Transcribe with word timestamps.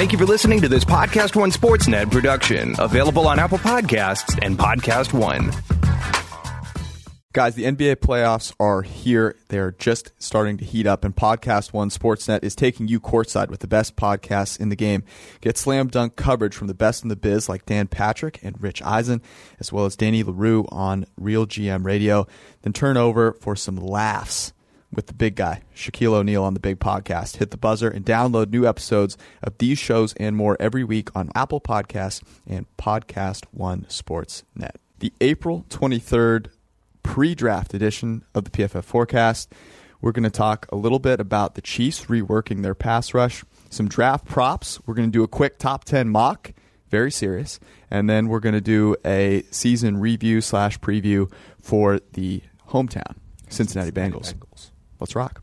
Thank 0.00 0.12
you 0.12 0.18
for 0.18 0.24
listening 0.24 0.62
to 0.62 0.68
this 0.68 0.82
Podcast 0.82 1.36
One 1.36 1.50
Sportsnet 1.50 2.10
production, 2.10 2.74
available 2.78 3.28
on 3.28 3.38
Apple 3.38 3.58
Podcasts 3.58 4.38
and 4.40 4.58
Podcast 4.58 5.12
One. 5.12 5.52
Guys, 7.34 7.54
the 7.54 7.64
NBA 7.64 7.96
playoffs 7.96 8.54
are 8.58 8.80
here. 8.80 9.36
They 9.48 9.58
are 9.58 9.72
just 9.72 10.12
starting 10.16 10.56
to 10.56 10.64
heat 10.64 10.86
up, 10.86 11.04
and 11.04 11.14
Podcast 11.14 11.74
One 11.74 11.90
Sportsnet 11.90 12.42
is 12.42 12.54
taking 12.54 12.88
you 12.88 12.98
courtside 12.98 13.50
with 13.50 13.60
the 13.60 13.68
best 13.68 13.94
podcasts 13.96 14.58
in 14.58 14.70
the 14.70 14.74
game. 14.74 15.04
Get 15.42 15.58
slam 15.58 15.88
dunk 15.88 16.16
coverage 16.16 16.54
from 16.54 16.68
the 16.68 16.74
best 16.74 17.02
in 17.02 17.10
the 17.10 17.14
biz 17.14 17.50
like 17.50 17.66
Dan 17.66 17.86
Patrick 17.86 18.42
and 18.42 18.56
Rich 18.58 18.80
Eisen, 18.80 19.20
as 19.58 19.70
well 19.70 19.84
as 19.84 19.96
Danny 19.96 20.22
Leroux 20.22 20.66
on 20.70 21.04
Real 21.18 21.44
GM 21.46 21.84
Radio. 21.84 22.26
Then 22.62 22.72
turn 22.72 22.96
over 22.96 23.34
for 23.34 23.54
some 23.54 23.76
laughs 23.76 24.54
with 24.92 25.06
the 25.06 25.14
big 25.14 25.36
guy, 25.36 25.62
Shaquille 25.74 26.14
O'Neal 26.14 26.42
on 26.42 26.54
the 26.54 26.60
Big 26.60 26.78
Podcast. 26.80 27.36
Hit 27.36 27.50
the 27.50 27.56
buzzer 27.56 27.88
and 27.88 28.04
download 28.04 28.50
new 28.50 28.66
episodes 28.66 29.16
of 29.42 29.56
these 29.58 29.78
shows 29.78 30.14
and 30.14 30.36
more 30.36 30.56
every 30.58 30.84
week 30.84 31.14
on 31.14 31.30
Apple 31.34 31.60
Podcasts 31.60 32.22
and 32.46 32.66
Podcast 32.76 33.44
One 33.52 33.82
Sportsnet. 33.88 34.76
The 34.98 35.12
April 35.20 35.64
23rd 35.68 36.48
pre 37.02 37.34
draft 37.34 37.74
edition 37.74 38.24
of 38.34 38.44
the 38.44 38.50
PFF 38.50 38.84
forecast. 38.84 39.52
We're 40.00 40.12
going 40.12 40.24
to 40.24 40.30
talk 40.30 40.66
a 40.72 40.76
little 40.76 40.98
bit 40.98 41.20
about 41.20 41.54
the 41.54 41.60
Chiefs 41.60 42.06
reworking 42.06 42.62
their 42.62 42.74
pass 42.74 43.12
rush, 43.12 43.44
some 43.68 43.88
draft 43.88 44.24
props. 44.24 44.80
We're 44.86 44.94
going 44.94 45.08
to 45.08 45.12
do 45.12 45.22
a 45.22 45.28
quick 45.28 45.58
top 45.58 45.84
10 45.84 46.08
mock, 46.08 46.52
very 46.88 47.10
serious. 47.10 47.60
And 47.90 48.08
then 48.08 48.28
we're 48.28 48.40
going 48.40 48.54
to 48.54 48.60
do 48.60 48.96
a 49.04 49.42
season 49.50 49.98
review 49.98 50.40
slash 50.40 50.78
preview 50.80 51.30
for 51.60 52.00
the 52.14 52.42
hometown, 52.68 53.16
Cincinnati, 53.48 53.90
Bengals. 53.90 54.34
Bengals. 54.34 54.69
Let's 55.00 55.16
rock. 55.16 55.40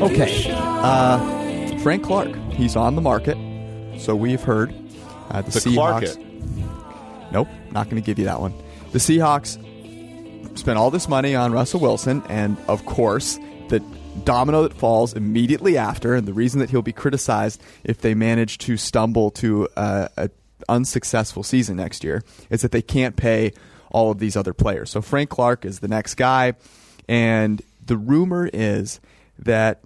Okay. 0.00 0.46
Uh, 0.50 1.78
Frank 1.78 2.04
Clark. 2.04 2.34
He's 2.52 2.76
on 2.76 2.94
the 2.94 3.00
market. 3.00 3.36
So 3.98 4.14
we've 4.16 4.42
heard. 4.42 4.72
Uh, 5.30 5.42
the, 5.42 5.50
The 5.50 5.60
Seahawks. 5.60 6.16
Nope, 7.32 7.48
not 7.72 7.90
going 7.90 8.00
to 8.02 8.06
give 8.06 8.18
you 8.18 8.24
that 8.24 8.40
one. 8.40 8.54
The 8.92 8.98
Seahawks 8.98 9.58
spent 10.58 10.78
all 10.78 10.90
this 10.90 11.08
money 11.08 11.34
on 11.34 11.52
Russell 11.52 11.80
Wilson, 11.80 12.22
and 12.28 12.56
of 12.68 12.86
course, 12.86 13.38
domino 14.18 14.62
that 14.62 14.74
falls 14.74 15.14
immediately 15.14 15.76
after, 15.76 16.14
and 16.14 16.26
the 16.26 16.32
reason 16.32 16.60
that 16.60 16.70
he'll 16.70 16.82
be 16.82 16.92
criticized 16.92 17.62
if 17.84 17.98
they 17.98 18.14
manage 18.14 18.58
to 18.58 18.76
stumble 18.76 19.30
to 19.32 19.68
uh, 19.76 20.08
a 20.16 20.30
unsuccessful 20.68 21.42
season 21.42 21.76
next 21.76 22.04
year, 22.04 22.22
is 22.50 22.62
that 22.62 22.72
they 22.72 22.82
can't 22.82 23.16
pay 23.16 23.52
all 23.90 24.10
of 24.10 24.18
these 24.18 24.36
other 24.36 24.52
players. 24.52 24.90
So 24.90 25.00
Frank 25.00 25.30
Clark 25.30 25.64
is 25.64 25.80
the 25.80 25.88
next 25.88 26.14
guy, 26.14 26.54
and 27.08 27.62
the 27.84 27.96
rumor 27.96 28.48
is 28.52 29.00
that 29.38 29.80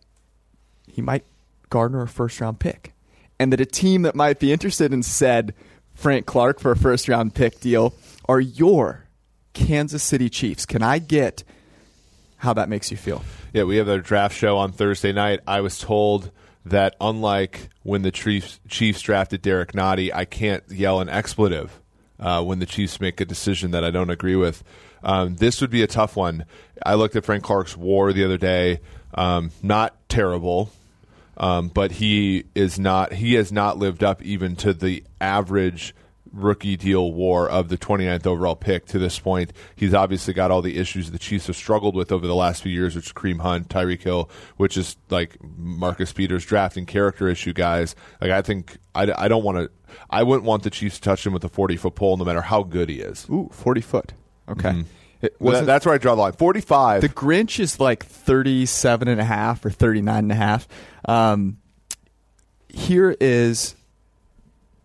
he 0.91 1.03
might 1.03 1.25
garner 1.71 2.03
a 2.03 2.09
first 2.09 2.41
round 2.41 2.59
pick. 2.59 2.93
And 3.39 3.53
that 3.53 3.61
a 3.61 3.67
team 3.67 4.03
that 4.03 4.15
might 4.15 4.39
be 4.39 4.53
interested 4.53 4.93
in 4.93 5.03
said 5.03 5.55
Frank 5.95 6.27
Clark 6.27 6.61
for 6.61 6.71
a 6.71 6.77
first 6.77 7.09
round 7.09 7.35
pick 7.35 7.61
deal 7.61 7.95
are 8.27 8.41
your 8.41 9.07
Kansas 9.53 10.03
City 10.03 10.29
Chiefs. 10.29 10.67
Can 10.67 10.83
I 10.83 10.99
get 10.99 11.43
how 12.43 12.53
that 12.55 12.69
makes 12.69 12.91
you 12.91 12.97
feel? 12.97 13.23
Yeah, 13.53 13.63
we 13.63 13.77
have 13.77 13.89
our 13.89 14.01
draft 14.01 14.37
show 14.37 14.59
on 14.59 14.73
Thursday 14.73 15.13
night. 15.13 15.39
I 15.47 15.61
was 15.61 15.79
told 15.79 16.33
that 16.67 16.97
unlike 17.01 17.69
when 17.85 18.03
the 18.03 18.11
Chiefs, 18.11 18.59
Chiefs 18.69 19.01
drafted 19.01 19.43
Derrick 19.43 19.71
Nnadi, 19.71 20.13
I 20.13 20.25
can't 20.25 20.65
yell 20.69 21.01
an 21.01 21.09
expletive 21.09 21.81
uh, 22.19 22.43
when 22.43 22.59
the 22.59 22.67
Chiefs 22.67 23.01
make 23.01 23.21
a 23.21 23.25
decision 23.25 23.71
that 23.71 23.85
I 23.85 23.93
don't 23.93 24.11
agree 24.11 24.35
with. 24.35 24.65
Um, 25.05 25.37
this 25.37 25.61
would 25.61 25.71
be 25.71 25.85
a 25.85 25.87
tough 25.87 26.17
one. 26.17 26.45
I 26.85 26.95
looked 26.95 27.15
at 27.15 27.25
Frank 27.25 27.45
Clark's 27.45 27.77
WAR 27.77 28.13
the 28.13 28.25
other 28.25 28.39
day. 28.39 28.81
Um, 29.15 29.53
not 29.63 29.95
terrible, 30.09 30.73
um, 31.37 31.69
but 31.69 31.93
he 31.93 32.47
is 32.57 32.77
not. 32.77 33.13
He 33.13 33.35
has 33.35 33.53
not 33.53 33.79
lived 33.79 34.03
up 34.03 34.21
even 34.21 34.57
to 34.57 34.73
the 34.73 35.05
average 35.21 35.95
rookie 36.33 36.77
deal 36.77 37.13
war 37.13 37.49
of 37.49 37.69
the 37.69 37.77
29th 37.77 38.27
overall 38.27 38.57
pick 38.57 38.87
to 38.87 38.99
this 38.99 39.19
point. 39.19 39.53
He's 39.77 39.93
obviously 39.95 40.33
got 40.35 40.51
all 40.51 40.63
the 40.63 40.79
issues 40.79 41.11
the 41.11 41.19
Chiefs 41.19 41.47
have 41.49 41.57
struggled 41.57 41.95
with 41.95 42.11
over 42.11 42.27
the 42.27 42.35
last 42.35 42.63
few 42.63 42.73
years, 42.73 42.97
which 42.97 43.07
is 43.07 43.13
Kareem 43.13 43.41
Hunt, 43.41 43.69
Tyreek 43.69 44.03
Hill, 44.03 44.31
which 44.57 44.77
is 44.77 44.97
like 45.11 45.37
Marcus 45.57 46.13
Peters 46.13 46.45
drafting 46.47 46.87
character 46.87 47.29
issue 47.29 47.53
guys. 47.53 47.95
Like 48.21 48.31
I 48.31 48.41
think 48.43 48.79
I, 48.95 49.13
I 49.17 49.29
don't 49.29 49.45
want 49.45 49.59
to. 49.59 49.71
I 50.09 50.23
wouldn't 50.23 50.45
want 50.45 50.63
the 50.63 50.71
Chiefs 50.71 50.97
to 50.97 51.03
touch 51.03 51.27
him 51.27 51.33
with 51.35 51.45
a 51.45 51.49
40 51.51 51.77
foot 51.77 51.95
pole, 51.95 52.17
no 52.17 52.25
matter 52.25 52.41
how 52.43 52.63
good 52.63 52.89
he 52.89 53.01
is. 53.01 53.27
Ooh, 53.31 53.51
40 53.53 53.81
foot. 53.83 54.13
Okay. 54.49 54.85
It 55.21 55.37
Well, 55.39 55.53
that- 55.61 55.67
that's 55.67 55.85
where 55.87 55.95
I 55.95 55.99
draw 55.99 56.15
the 56.15 56.23
line. 56.23 56.33
45. 56.33 57.03
the 57.03 57.09
Grinch 57.11 57.61
is 57.61 57.79
like 57.79 58.05
37 58.05 59.07
and 59.07 59.21
a 59.21 59.25
half 59.25 59.65
or 59.65 59.71
39 59.71 60.19
and 60.19 60.33
a 60.33 60.35
half. 60.35 60.67
Um, 61.07 61.59
here 62.69 63.15
is 63.21 63.75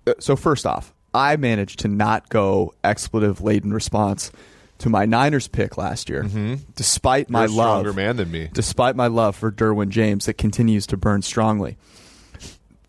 uh, 0.05 0.13
so 0.19 0.35
first 0.35 0.65
off, 0.65 0.93
I 1.17 1.35
managed 1.35 1.79
to 1.79 1.87
not 1.87 2.29
go 2.29 2.75
expletive 2.83 3.41
laden 3.41 3.73
response 3.73 4.31
to 4.77 4.89
my 4.89 5.07
Niners 5.07 5.47
pick 5.47 5.75
last 5.75 6.09
year, 6.09 6.23
mm-hmm. 6.23 6.55
despite 6.75 7.27
my 7.31 7.47
love. 7.47 7.95
man 7.95 8.17
than 8.17 8.29
me. 8.29 8.49
Despite 8.53 8.95
my 8.95 9.07
love 9.07 9.35
for 9.35 9.51
Derwin 9.51 9.89
James, 9.89 10.27
that 10.27 10.35
continues 10.35 10.85
to 10.87 10.97
burn 10.97 11.23
strongly. 11.23 11.75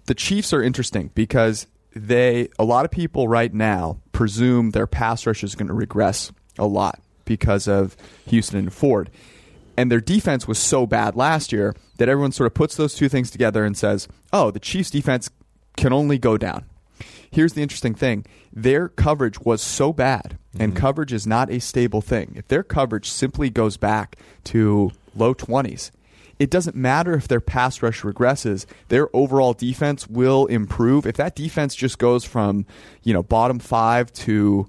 The 0.04 0.14
Chiefs 0.14 0.52
are 0.52 0.62
interesting 0.62 1.10
because 1.14 1.66
they 1.94 2.48
a 2.58 2.64
lot 2.64 2.84
of 2.84 2.90
people 2.90 3.28
right 3.28 3.52
now 3.52 3.98
presume 4.12 4.70
their 4.70 4.86
pass 4.86 5.26
rush 5.26 5.42
is 5.42 5.54
going 5.54 5.68
to 5.68 5.74
regress 5.74 6.30
a 6.58 6.66
lot 6.66 7.00
because 7.24 7.66
of 7.66 7.96
Houston 8.26 8.58
and 8.58 8.72
Ford. 8.72 9.10
And 9.76 9.90
their 9.90 10.00
defense 10.00 10.46
was 10.46 10.58
so 10.58 10.86
bad 10.86 11.16
last 11.16 11.50
year 11.50 11.74
that 11.96 12.08
everyone 12.08 12.32
sort 12.32 12.48
of 12.48 12.54
puts 12.54 12.76
those 12.76 12.94
two 12.94 13.08
things 13.08 13.30
together 13.30 13.64
and 13.64 13.76
says, 13.76 14.06
"Oh, 14.34 14.50
the 14.50 14.60
Chiefs 14.60 14.90
defense 14.90 15.30
can 15.76 15.94
only 15.94 16.18
go 16.18 16.36
down." 16.36 16.64
Here's 17.30 17.52
the 17.52 17.62
interesting 17.62 17.94
thing. 17.94 18.24
Their 18.52 18.88
coverage 18.88 19.40
was 19.40 19.62
so 19.62 19.92
bad, 19.92 20.38
and 20.58 20.72
mm-hmm. 20.72 20.80
coverage 20.80 21.12
is 21.12 21.26
not 21.26 21.50
a 21.50 21.60
stable 21.60 22.00
thing. 22.00 22.34
If 22.36 22.48
their 22.48 22.62
coverage 22.62 23.10
simply 23.10 23.50
goes 23.50 23.76
back 23.76 24.16
to 24.44 24.92
low 25.14 25.34
20s, 25.34 25.90
it 26.38 26.50
doesn't 26.50 26.76
matter 26.76 27.14
if 27.14 27.28
their 27.28 27.40
pass 27.40 27.82
rush 27.82 28.02
regresses, 28.02 28.64
their 28.88 29.08
overall 29.14 29.52
defense 29.52 30.06
will 30.08 30.46
improve. 30.46 31.06
If 31.06 31.16
that 31.16 31.34
defense 31.34 31.74
just 31.74 31.98
goes 31.98 32.24
from, 32.24 32.64
you 33.02 33.12
know, 33.12 33.22
bottom 33.22 33.58
5 33.58 34.12
to 34.12 34.68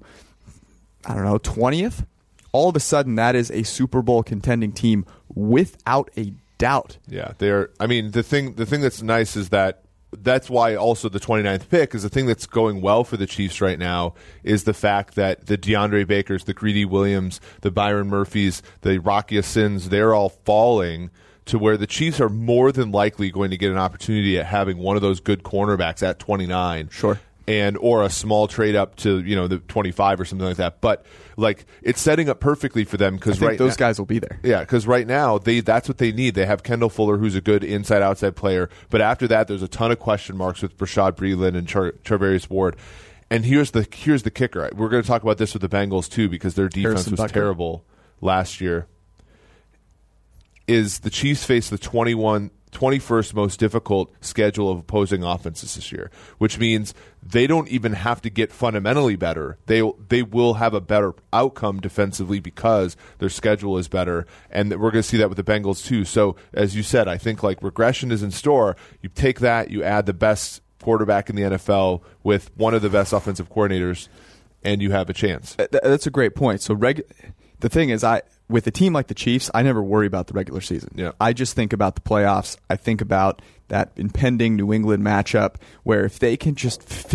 I 1.06 1.14
don't 1.14 1.24
know, 1.24 1.38
20th, 1.38 2.04
all 2.52 2.68
of 2.68 2.76
a 2.76 2.80
sudden 2.80 3.14
that 3.14 3.34
is 3.34 3.50
a 3.50 3.62
Super 3.62 4.02
Bowl 4.02 4.22
contending 4.22 4.72
team 4.72 5.06
without 5.34 6.10
a 6.16 6.32
doubt. 6.58 6.98
Yeah, 7.08 7.32
they're. 7.38 7.70
I 7.78 7.86
mean, 7.86 8.10
the 8.10 8.22
thing 8.22 8.54
the 8.54 8.66
thing 8.66 8.80
that's 8.80 9.02
nice 9.02 9.36
is 9.36 9.48
that 9.50 9.82
that's 10.12 10.50
why 10.50 10.74
also 10.74 11.08
the 11.08 11.20
29th 11.20 11.68
pick 11.68 11.94
is 11.94 12.02
the 12.02 12.08
thing 12.08 12.26
that's 12.26 12.46
going 12.46 12.80
well 12.80 13.04
for 13.04 13.16
the 13.16 13.26
Chiefs 13.26 13.60
right 13.60 13.78
now 13.78 14.14
is 14.42 14.64
the 14.64 14.74
fact 14.74 15.14
that 15.14 15.46
the 15.46 15.56
DeAndre 15.56 16.06
Bakers, 16.06 16.44
the 16.44 16.54
Greedy 16.54 16.84
Williams, 16.84 17.40
the 17.60 17.70
Byron 17.70 18.08
Murphys, 18.08 18.62
the 18.82 18.98
Rock 18.98 19.30
Ya-Sins, 19.30 19.88
they're 19.88 20.14
all 20.14 20.30
falling 20.30 21.10
to 21.46 21.58
where 21.58 21.76
the 21.76 21.86
Chiefs 21.86 22.20
are 22.20 22.28
more 22.28 22.72
than 22.72 22.92
likely 22.92 23.30
going 23.30 23.50
to 23.50 23.56
get 23.56 23.70
an 23.70 23.78
opportunity 23.78 24.38
at 24.38 24.46
having 24.46 24.78
one 24.78 24.96
of 24.96 25.02
those 25.02 25.20
good 25.20 25.42
cornerbacks 25.42 26.02
at 26.02 26.18
29. 26.18 26.88
Sure. 26.90 27.18
And 27.50 27.76
or 27.78 28.04
a 28.04 28.10
small 28.10 28.46
trade 28.46 28.76
up 28.76 28.94
to 28.96 29.20
you 29.24 29.34
know 29.34 29.48
the 29.48 29.58
25 29.58 30.20
or 30.20 30.24
something 30.24 30.46
like 30.46 30.58
that. 30.58 30.80
But 30.80 31.04
like 31.36 31.66
it's 31.82 32.00
setting 32.00 32.28
up 32.28 32.38
perfectly 32.38 32.84
for 32.84 32.96
them 32.96 33.16
because 33.16 33.40
right 33.40 33.58
those 33.58 33.72
now- 33.72 33.86
guys 33.86 33.98
will 33.98 34.06
be 34.06 34.20
there. 34.20 34.38
yeah, 34.44 34.60
because 34.60 34.86
right 34.86 35.04
now 35.06 35.36
they 35.38 35.58
that's 35.58 35.88
what 35.88 35.98
they 35.98 36.12
need. 36.12 36.34
They 36.36 36.46
have 36.46 36.62
Kendall 36.62 36.90
Fuller, 36.90 37.16
who's 37.16 37.34
a 37.34 37.40
good 37.40 37.64
inside 37.64 38.02
outside 38.02 38.36
player, 38.36 38.70
but 38.88 39.00
after 39.00 39.26
that, 39.26 39.48
there's 39.48 39.62
a 39.64 39.68
ton 39.68 39.90
of 39.90 39.98
question 39.98 40.36
marks 40.36 40.62
with 40.62 40.76
Bashaud 40.78 41.16
Breeland 41.16 41.56
and 41.56 41.66
Char- 41.66 41.92
Charvarius 42.04 42.48
Ward. 42.48 42.76
And 43.30 43.44
here's 43.44 43.72
the 43.72 43.84
here's 43.92 44.22
the 44.22 44.30
kicker. 44.30 44.70
We're 44.72 44.88
going 44.88 45.02
to 45.02 45.08
talk 45.08 45.22
about 45.22 45.38
this 45.38 45.52
with 45.52 45.62
the 45.62 45.68
Bengals 45.68 46.08
too 46.08 46.28
because 46.28 46.54
their 46.54 46.68
defense 46.68 47.04
Harrison 47.06 47.16
was 47.16 47.32
terrible 47.32 47.84
last 48.20 48.60
year. 48.60 48.86
Is 50.68 51.00
the 51.00 51.10
Chiefs 51.10 51.44
face 51.44 51.68
the 51.68 51.78
21 51.78 52.52
21st 52.72 53.34
most 53.34 53.58
difficult 53.58 54.12
schedule 54.20 54.70
of 54.70 54.78
opposing 54.78 55.24
offenses 55.24 55.74
this 55.74 55.90
year, 55.90 56.10
which 56.38 56.58
means 56.58 56.94
they 57.22 57.46
don't 57.46 57.68
even 57.68 57.92
have 57.92 58.22
to 58.22 58.30
get 58.30 58.52
fundamentally 58.52 59.16
better. 59.16 59.58
They 59.66 59.82
they 60.08 60.22
will 60.22 60.54
have 60.54 60.74
a 60.74 60.80
better 60.80 61.14
outcome 61.32 61.80
defensively 61.80 62.40
because 62.40 62.96
their 63.18 63.28
schedule 63.28 63.76
is 63.78 63.88
better, 63.88 64.26
and 64.50 64.70
we're 64.70 64.90
going 64.90 65.02
to 65.02 65.08
see 65.08 65.16
that 65.18 65.28
with 65.28 65.36
the 65.36 65.44
Bengals 65.44 65.84
too. 65.84 66.04
So, 66.04 66.36
as 66.52 66.76
you 66.76 66.82
said, 66.82 67.08
I 67.08 67.18
think 67.18 67.42
like 67.42 67.62
regression 67.62 68.12
is 68.12 68.22
in 68.22 68.30
store. 68.30 68.76
You 69.02 69.08
take 69.08 69.40
that, 69.40 69.70
you 69.70 69.82
add 69.82 70.06
the 70.06 70.14
best 70.14 70.62
quarterback 70.80 71.28
in 71.28 71.36
the 71.36 71.42
NFL 71.42 72.02
with 72.22 72.50
one 72.56 72.74
of 72.74 72.82
the 72.82 72.90
best 72.90 73.12
offensive 73.12 73.50
coordinators, 73.50 74.08
and 74.62 74.80
you 74.80 74.90
have 74.92 75.10
a 75.10 75.12
chance. 75.12 75.56
That's 75.56 76.06
a 76.06 76.10
great 76.10 76.34
point. 76.34 76.62
So 76.62 76.74
reg- 76.74 77.02
the 77.60 77.68
thing 77.68 77.90
is, 77.90 78.02
I 78.04 78.22
with 78.50 78.66
a 78.66 78.70
team 78.70 78.92
like 78.92 79.06
the 79.06 79.14
Chiefs, 79.14 79.50
I 79.54 79.62
never 79.62 79.82
worry 79.82 80.06
about 80.06 80.26
the 80.26 80.34
regular 80.34 80.60
season. 80.60 80.90
Yeah. 80.96 81.12
I 81.20 81.32
just 81.32 81.54
think 81.54 81.72
about 81.72 81.94
the 81.94 82.00
playoffs. 82.02 82.56
I 82.68 82.76
think 82.76 83.00
about 83.00 83.40
that 83.68 83.92
impending 83.96 84.56
New 84.56 84.72
England 84.72 85.04
matchup 85.04 85.54
where 85.84 86.04
if 86.04 86.18
they 86.18 86.36
can 86.36 86.54
just 86.56 86.82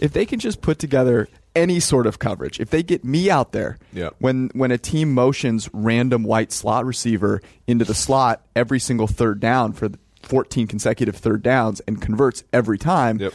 if 0.00 0.12
they 0.12 0.24
can 0.24 0.38
just 0.38 0.62
put 0.62 0.78
together 0.78 1.28
any 1.56 1.80
sort 1.80 2.06
of 2.06 2.20
coverage, 2.20 2.60
if 2.60 2.70
they 2.70 2.82
get 2.82 3.04
me 3.04 3.28
out 3.28 3.50
there 3.52 3.76
Yeah. 3.92 4.10
when 4.20 4.50
when 4.54 4.70
a 4.70 4.78
team 4.78 5.12
motions 5.12 5.68
random 5.72 6.22
white 6.22 6.52
slot 6.52 6.86
receiver 6.86 7.42
into 7.66 7.84
the 7.84 7.94
slot 7.94 8.42
every 8.54 8.78
single 8.78 9.08
third 9.08 9.40
down 9.40 9.72
for 9.72 9.90
14 10.22 10.66
consecutive 10.68 11.16
third 11.16 11.42
downs 11.42 11.80
and 11.88 12.00
converts 12.00 12.44
every 12.52 12.78
time, 12.78 13.18
Yep. 13.18 13.32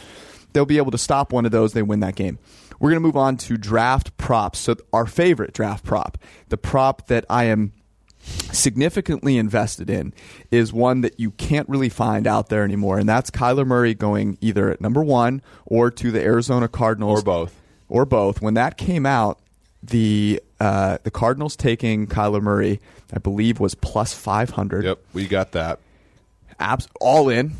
they'll 0.54 0.64
be 0.64 0.78
able 0.78 0.92
to 0.92 0.98
stop 0.98 1.32
one 1.32 1.44
of 1.44 1.52
those. 1.52 1.74
They 1.74 1.82
win 1.82 2.00
that 2.00 2.14
game. 2.14 2.38
We're 2.80 2.90
going 2.90 3.02
to 3.02 3.06
move 3.06 3.16
on 3.16 3.36
to 3.38 3.56
draft 3.56 4.16
props. 4.18 4.58
So, 4.60 4.76
our 4.92 5.06
favorite 5.06 5.52
draft 5.54 5.84
prop, 5.84 6.18
the 6.48 6.56
prop 6.56 7.06
that 7.08 7.24
I 7.30 7.44
am 7.44 7.72
significantly 8.52 9.38
invested 9.38 9.88
in, 9.90 10.12
is 10.50 10.72
one 10.72 11.00
that 11.02 11.18
you 11.20 11.30
can't 11.32 11.68
really 11.68 11.88
find 11.88 12.26
out 12.26 12.48
there 12.48 12.64
anymore, 12.64 12.98
and 12.98 13.08
that's 13.08 13.30
Kyler 13.30 13.66
Murray 13.66 13.94
going 13.94 14.36
either 14.40 14.70
at 14.70 14.80
number 14.80 15.02
one 15.02 15.42
or 15.64 15.90
to 15.90 16.10
the 16.10 16.20
Arizona 16.22 16.68
Cardinals, 16.68 17.20
Or 17.20 17.22
both. 17.24 17.60
or 17.88 18.04
both. 18.04 18.42
When 18.42 18.54
that 18.54 18.76
came 18.76 19.06
out, 19.06 19.38
the 19.82 20.42
uh, 20.58 20.98
the 21.04 21.10
Cardinals 21.10 21.54
taking 21.54 22.06
Kyler 22.06 22.40
Murray, 22.42 22.80
I 23.12 23.18
believe, 23.18 23.60
was 23.60 23.74
plus 23.74 24.12
five 24.14 24.50
hundred 24.50 24.84
Yep, 24.84 24.98
we 25.12 25.28
got 25.28 25.52
that. 25.52 25.78
abs- 26.58 26.88
all 27.00 27.28
in 27.28 27.52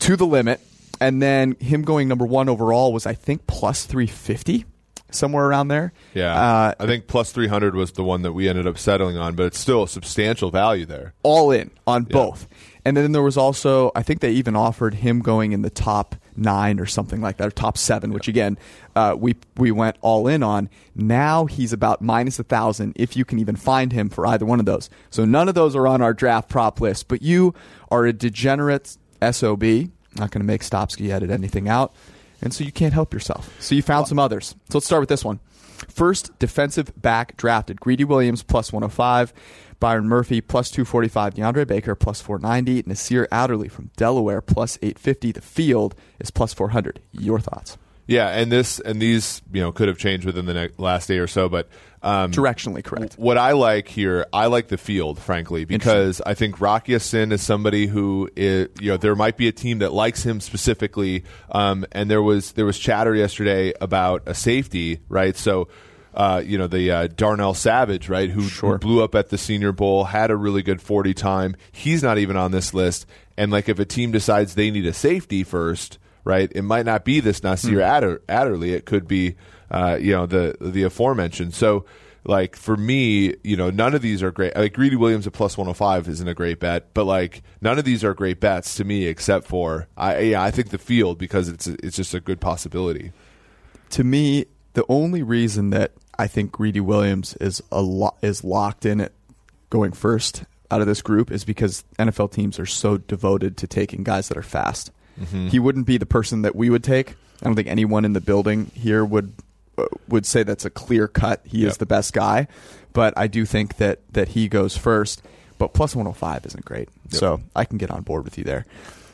to 0.00 0.16
the 0.16 0.26
limit. 0.26 0.60
And 1.00 1.22
then 1.22 1.56
him 1.60 1.82
going 1.82 2.08
number 2.08 2.26
one 2.26 2.48
overall 2.48 2.92
was, 2.92 3.06
I 3.06 3.14
think, 3.14 3.46
plus 3.46 3.84
350, 3.84 4.64
somewhere 5.10 5.46
around 5.46 5.68
there. 5.68 5.92
Yeah, 6.14 6.34
Uh, 6.34 6.74
I 6.80 6.86
think 6.86 7.06
plus 7.06 7.32
three 7.32 7.46
hundred 7.48 7.74
was 7.74 7.92
the 7.92 8.04
one 8.04 8.22
that 8.22 8.32
we 8.32 8.48
ended 8.48 8.66
up 8.66 8.76
settling 8.78 9.16
on, 9.16 9.34
but 9.34 9.46
it's 9.46 9.58
still 9.58 9.84
a 9.84 9.88
substantial 9.88 10.50
value 10.50 10.84
there. 10.86 11.14
all 11.22 11.50
in 11.50 11.70
on 11.86 12.04
both. 12.04 12.46
And 12.84 12.96
then 12.96 13.12
there 13.12 13.22
was 13.22 13.36
also, 13.36 13.90
I 13.94 14.02
think 14.02 14.20
they 14.20 14.30
even 14.32 14.56
offered 14.56 14.94
him 14.94 15.20
going 15.20 15.52
in 15.52 15.60
the 15.60 15.68
top 15.70 16.14
nine 16.36 16.80
or 16.80 16.86
something 16.86 17.20
like 17.20 17.36
that, 17.36 17.48
or 17.48 17.50
top 17.50 17.76
seven, 17.76 18.12
which 18.14 18.28
again, 18.28 18.56
uh, 18.96 19.14
we 19.18 19.36
we 19.56 19.70
went 19.70 19.96
all 20.00 20.26
in 20.26 20.42
on. 20.42 20.68
Now 20.94 21.44
he's 21.46 21.72
about 21.72 22.00
minus 22.00 22.38
a 22.38 22.44
thousand 22.44 22.92
if 22.96 23.16
you 23.16 23.24
can 23.24 23.38
even 23.38 23.56
find 23.56 23.92
him 23.92 24.08
for 24.08 24.26
either 24.26 24.46
one 24.46 24.58
of 24.60 24.66
those. 24.66 24.88
So 25.10 25.24
none 25.24 25.48
of 25.48 25.54
those 25.54 25.76
are 25.76 25.86
on 25.86 26.00
our 26.02 26.14
draft 26.14 26.48
prop 26.48 26.80
list, 26.80 27.08
but 27.08 27.20
you 27.22 27.54
are 27.90 28.04
a 28.06 28.12
degenerate 28.12 28.96
SOB. 29.30 29.90
Not 30.18 30.30
going 30.30 30.40
to 30.40 30.46
make 30.46 30.62
Stopsky 30.62 31.10
edit 31.10 31.30
anything 31.30 31.68
out. 31.68 31.94
And 32.40 32.54
so 32.54 32.64
you 32.64 32.72
can't 32.72 32.94
help 32.94 33.12
yourself. 33.12 33.54
So 33.60 33.74
you 33.74 33.82
found 33.82 34.06
some 34.06 34.18
others. 34.18 34.54
So 34.68 34.78
let's 34.78 34.86
start 34.86 35.00
with 35.00 35.08
this 35.08 35.24
one. 35.24 35.40
First 35.88 36.36
defensive 36.38 36.92
back 37.00 37.36
drafted 37.36 37.80
Greedy 37.80 38.04
Williams 38.04 38.42
plus 38.42 38.72
105, 38.72 39.32
Byron 39.80 40.08
Murphy 40.08 40.40
plus 40.40 40.70
245, 40.70 41.34
DeAndre 41.34 41.66
Baker 41.66 41.94
plus 41.94 42.20
490, 42.20 42.88
Nasir 42.88 43.28
Adderley 43.30 43.68
from 43.68 43.90
Delaware 43.96 44.40
plus 44.40 44.76
850. 44.82 45.32
The 45.32 45.40
field 45.40 45.94
is 46.18 46.30
plus 46.30 46.52
400. 46.52 47.00
Your 47.12 47.38
thoughts? 47.38 47.78
Yeah, 48.08 48.28
and 48.30 48.50
this 48.50 48.80
and 48.80 49.02
these 49.02 49.42
you 49.52 49.60
know 49.60 49.70
could 49.70 49.86
have 49.86 49.98
changed 49.98 50.24
within 50.24 50.46
the 50.46 50.54
ne- 50.54 50.70
last 50.78 51.08
day 51.08 51.18
or 51.18 51.26
so, 51.26 51.48
but 51.48 51.68
um, 52.02 52.30
Directionally 52.30 52.84
correct. 52.84 53.14
What 53.18 53.38
I 53.38 53.52
like 53.52 53.88
here, 53.88 54.26
I 54.32 54.46
like 54.46 54.68
the 54.68 54.78
field, 54.78 55.18
frankly, 55.18 55.64
because 55.64 56.20
I 56.24 56.34
think 56.34 56.60
Rock 56.60 56.88
Ya-Sin 56.88 57.32
is 57.32 57.42
somebody 57.42 57.86
who 57.86 58.30
is, 58.36 58.68
you 58.80 58.90
know, 58.90 58.96
there 58.96 59.16
might 59.16 59.36
be 59.36 59.48
a 59.48 59.52
team 59.52 59.80
that 59.80 59.92
likes 59.92 60.22
him 60.22 60.40
specifically. 60.40 61.24
Um, 61.50 61.84
and 61.92 62.10
there 62.10 62.22
was 62.22 62.52
there 62.52 62.64
was 62.64 62.78
chatter 62.78 63.14
yesterday 63.14 63.72
about 63.80 64.22
a 64.26 64.34
safety, 64.34 65.00
right? 65.08 65.36
So. 65.36 65.68
Uh, 66.14 66.42
you 66.44 66.58
know 66.58 66.66
the 66.66 66.90
uh, 66.90 67.06
Darnell 67.06 67.54
Savage, 67.54 68.08
right? 68.08 68.28
Who, 68.28 68.40
who 68.40 68.78
blew 68.78 69.04
up 69.04 69.14
at 69.14 69.28
the 69.28 69.38
Senior 69.38 69.70
Bowl, 69.70 70.04
had 70.04 70.32
a 70.32 70.36
really 70.36 70.62
good 70.62 70.82
forty 70.82 71.14
time. 71.14 71.54
He's 71.70 72.02
not 72.02 72.18
even 72.18 72.36
on 72.36 72.50
this 72.50 72.74
list. 72.74 73.06
And 73.36 73.52
like, 73.52 73.68
if 73.68 73.78
a 73.78 73.84
team 73.84 74.10
decides 74.10 74.56
they 74.56 74.72
need 74.72 74.86
a 74.86 74.92
safety 74.92 75.44
first, 75.44 75.98
right? 76.24 76.50
It 76.52 76.62
might 76.62 76.86
not 76.86 77.04
be 77.04 77.20
this 77.20 77.44
Nasir 77.44 77.80
Adder- 77.80 78.22
Adderley. 78.28 78.72
It 78.72 78.84
could 78.84 79.06
be, 79.06 79.36
uh, 79.70 79.98
you 80.00 80.12
know, 80.12 80.26
the 80.26 80.56
the 80.60 80.82
aforementioned. 80.84 81.54
So, 81.54 81.84
like 82.24 82.56
for 82.56 82.76
me, 82.76 83.34
you 83.42 83.56
know, 83.56 83.70
none 83.70 83.94
of 83.94 84.02
these 84.02 84.22
are 84.22 84.30
great. 84.30 84.54
Like 84.56 84.72
Greedy 84.74 84.96
Williams 84.96 85.26
at 85.26 85.32
plus 85.32 85.56
one 85.56 85.66
hundred 85.66 85.74
five 85.76 86.08
isn't 86.08 86.28
a 86.28 86.34
great 86.34 86.60
bet, 86.60 86.92
but 86.94 87.04
like 87.04 87.42
none 87.60 87.78
of 87.78 87.84
these 87.84 88.04
are 88.04 88.14
great 88.14 88.40
bets 88.40 88.74
to 88.76 88.84
me, 88.84 89.06
except 89.06 89.46
for 89.46 89.86
I 89.96 90.18
yeah, 90.20 90.42
I 90.42 90.50
think 90.50 90.70
the 90.70 90.78
field 90.78 91.18
because 91.18 91.48
it's 91.48 91.66
it's 91.66 91.96
just 91.96 92.14
a 92.14 92.20
good 92.20 92.40
possibility. 92.40 93.12
to 93.90 94.04
me, 94.04 94.46
the 94.74 94.84
only 94.88 95.22
reason 95.22 95.70
that 95.70 95.92
I 96.18 96.26
think 96.26 96.52
Greedy 96.52 96.80
Williams 96.80 97.34
is 97.40 97.62
a 97.72 97.80
lo- 97.80 98.16
is 98.22 98.42
locked 98.44 98.84
in 98.84 99.00
it 99.00 99.12
going 99.70 99.92
first 99.92 100.44
out 100.70 100.80
of 100.80 100.86
this 100.86 101.00
group 101.00 101.30
is 101.30 101.44
because 101.44 101.84
NFL 101.98 102.32
teams 102.32 102.58
are 102.58 102.66
so 102.66 102.98
devoted 102.98 103.56
to 103.58 103.66
taking 103.66 104.02
guys 104.02 104.28
that 104.28 104.36
are 104.36 104.42
fast. 104.42 104.90
He 105.48 105.58
wouldn't 105.58 105.86
be 105.86 105.96
the 105.98 106.06
person 106.06 106.42
that 106.42 106.54
we 106.54 106.70
would 106.70 106.84
take. 106.84 107.10
I 107.40 107.46
don't 107.46 107.54
think 107.56 107.68
anyone 107.68 108.04
in 108.04 108.12
the 108.12 108.20
building 108.20 108.70
here 108.74 109.04
would 109.04 109.32
would 110.08 110.26
say 110.26 110.42
that's 110.42 110.64
a 110.64 110.70
clear 110.70 111.08
cut. 111.08 111.40
He 111.44 111.58
Yep. 111.62 111.70
is 111.70 111.76
the 111.78 111.86
best 111.86 112.12
guy, 112.12 112.48
but 112.92 113.14
I 113.16 113.26
do 113.26 113.44
think 113.44 113.76
that 113.76 114.00
that 114.12 114.28
he 114.28 114.48
goes 114.48 114.76
first. 114.76 115.22
But 115.58 115.72
plus 115.74 115.94
105 115.96 116.46
isn't 116.46 116.64
great, 116.64 116.88
so 117.10 117.40
I 117.56 117.64
can 117.64 117.78
get 117.78 117.90
on 117.90 118.02
board 118.02 118.24
with 118.24 118.38
you 118.38 118.44
there. 118.44 118.64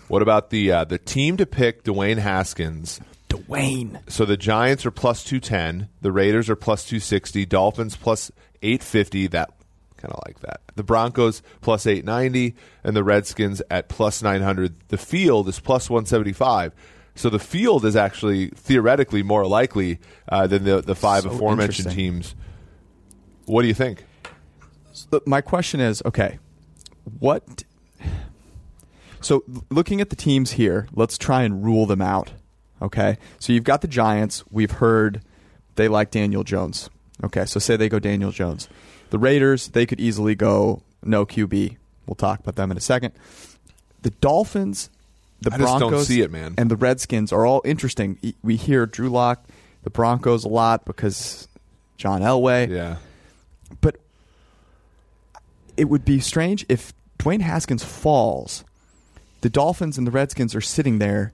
What 0.09 0.21
about 0.23 0.51
the 0.51 0.71
uh, 0.71 0.85
the 0.85 0.99
team 0.99 1.37
to 1.39 1.47
pick 1.47 1.85
Dwayne 1.85 2.19
Haskins? 2.19 3.01
Dwayne. 3.31 3.99
So 4.11 4.25
the 4.25 4.37
Giants 4.37 4.85
are 4.87 4.91
plus 4.91 5.25
210, 5.25 5.89
the 6.03 6.13
Raiders 6.13 6.49
are 6.51 6.55
plus 6.57 6.85
260, 6.85 7.47
Dolphins 7.47 7.97
plus 7.97 8.31
850. 8.63 9.27
That 9.29 9.51
kind 9.97 10.13
of 10.13 10.21
like 10.27 10.41
that. 10.41 10.61
The 10.77 10.83
Broncos 10.85 11.43
plus 11.63 11.87
890 11.87 12.55
and 12.85 12.95
the 12.95 13.03
Redskins 13.03 13.63
at 13.71 13.89
plus 13.89 14.23
900. 14.23 14.75
The 14.89 14.99
field 14.99 15.49
is 15.49 15.59
plus 15.61 15.89
175. 15.91 16.73
So 17.15 17.31
the 17.31 17.39
field 17.39 17.85
is 17.85 17.95
actually 17.95 18.49
theoretically 18.49 19.23
more 19.23 19.47
likely 19.47 20.01
uh, 20.29 20.47
than 20.47 20.65
the 20.65 20.81
the 20.81 20.95
five 20.95 21.23
So 21.23 21.31
aforementioned 21.31 21.93
teams. 21.93 22.35
What 23.47 23.63
do 23.63 23.69
you 23.69 23.75
think? 23.75 24.05
Look, 25.11 25.27
my 25.27 25.41
question 25.41 25.81
is 25.81 26.03
okay 26.05 26.39
what 27.19 27.65
so 29.21 29.45
looking 29.71 30.01
at 30.01 30.11
the 30.11 30.17
teams 30.17 30.53
here 30.53 30.89
let's 30.93 31.19
try 31.19 31.43
and 31.43 31.65
rule 31.65 31.87
them 31.87 32.01
out 32.01 32.33
okay? 32.83 33.17
So 33.39 33.53
you've 33.55 33.65
got 33.65 33.81
the 33.81 33.89
giants. 33.89 34.45
We've 34.51 34.71
heard 34.71 35.23
they 35.77 35.89
like 35.89 36.11
daniel 36.11 36.45
jones 36.45 36.91
okay? 37.23 37.45
So 37.45 37.61
say 37.61 37.77
they 37.77 37.89
go 37.89 37.99
daniel 37.99 38.31
jones. 38.31 38.69
The 39.11 39.19
raiders 39.19 39.69
they 39.69 39.87
could 39.87 40.01
easily 40.01 40.35
go 40.35 40.83
no 41.03 41.27
qb 41.27 41.77
we'll 42.07 42.15
talk 42.15 42.41
about 42.41 42.57
them 42.57 42.71
in 42.71 42.77
a 42.77 42.81
second. 42.81 43.13
The 44.03 44.11
dolphins 44.11 44.91
the 45.45 45.55
I 45.55 45.59
just 45.59 45.79
don't 45.79 45.91
broncos 45.91 46.07
see 46.09 46.21
it, 46.23 46.31
man. 46.33 46.55
and 46.59 46.71
the 46.71 46.77
redskins 46.77 47.33
are 47.33 47.47
all 47.47 47.63
interesting 47.65 48.19
we 48.43 48.57
hear 48.57 48.87
drew 48.87 49.09
lock 49.09 49.45
the 49.83 49.91
broncos 49.91 50.45
a 50.45 50.49
lot 50.49 50.85
because 50.85 51.47
john 51.99 52.21
elway 52.23 52.69
Yeah. 52.69 52.97
but 53.81 53.97
it 55.77 55.85
would 55.87 56.05
be 56.05 56.21
strange 56.21 56.65
if 56.69 56.93
Dwayne 57.19 57.41
Haskins 57.41 57.83
falls. 57.85 58.65
The 59.41 59.49
Dolphins 59.51 59.99
and 59.99 60.07
the 60.07 60.11
Redskins 60.11 60.55
are 60.55 60.61
sitting 60.61 60.99
there. 60.99 61.33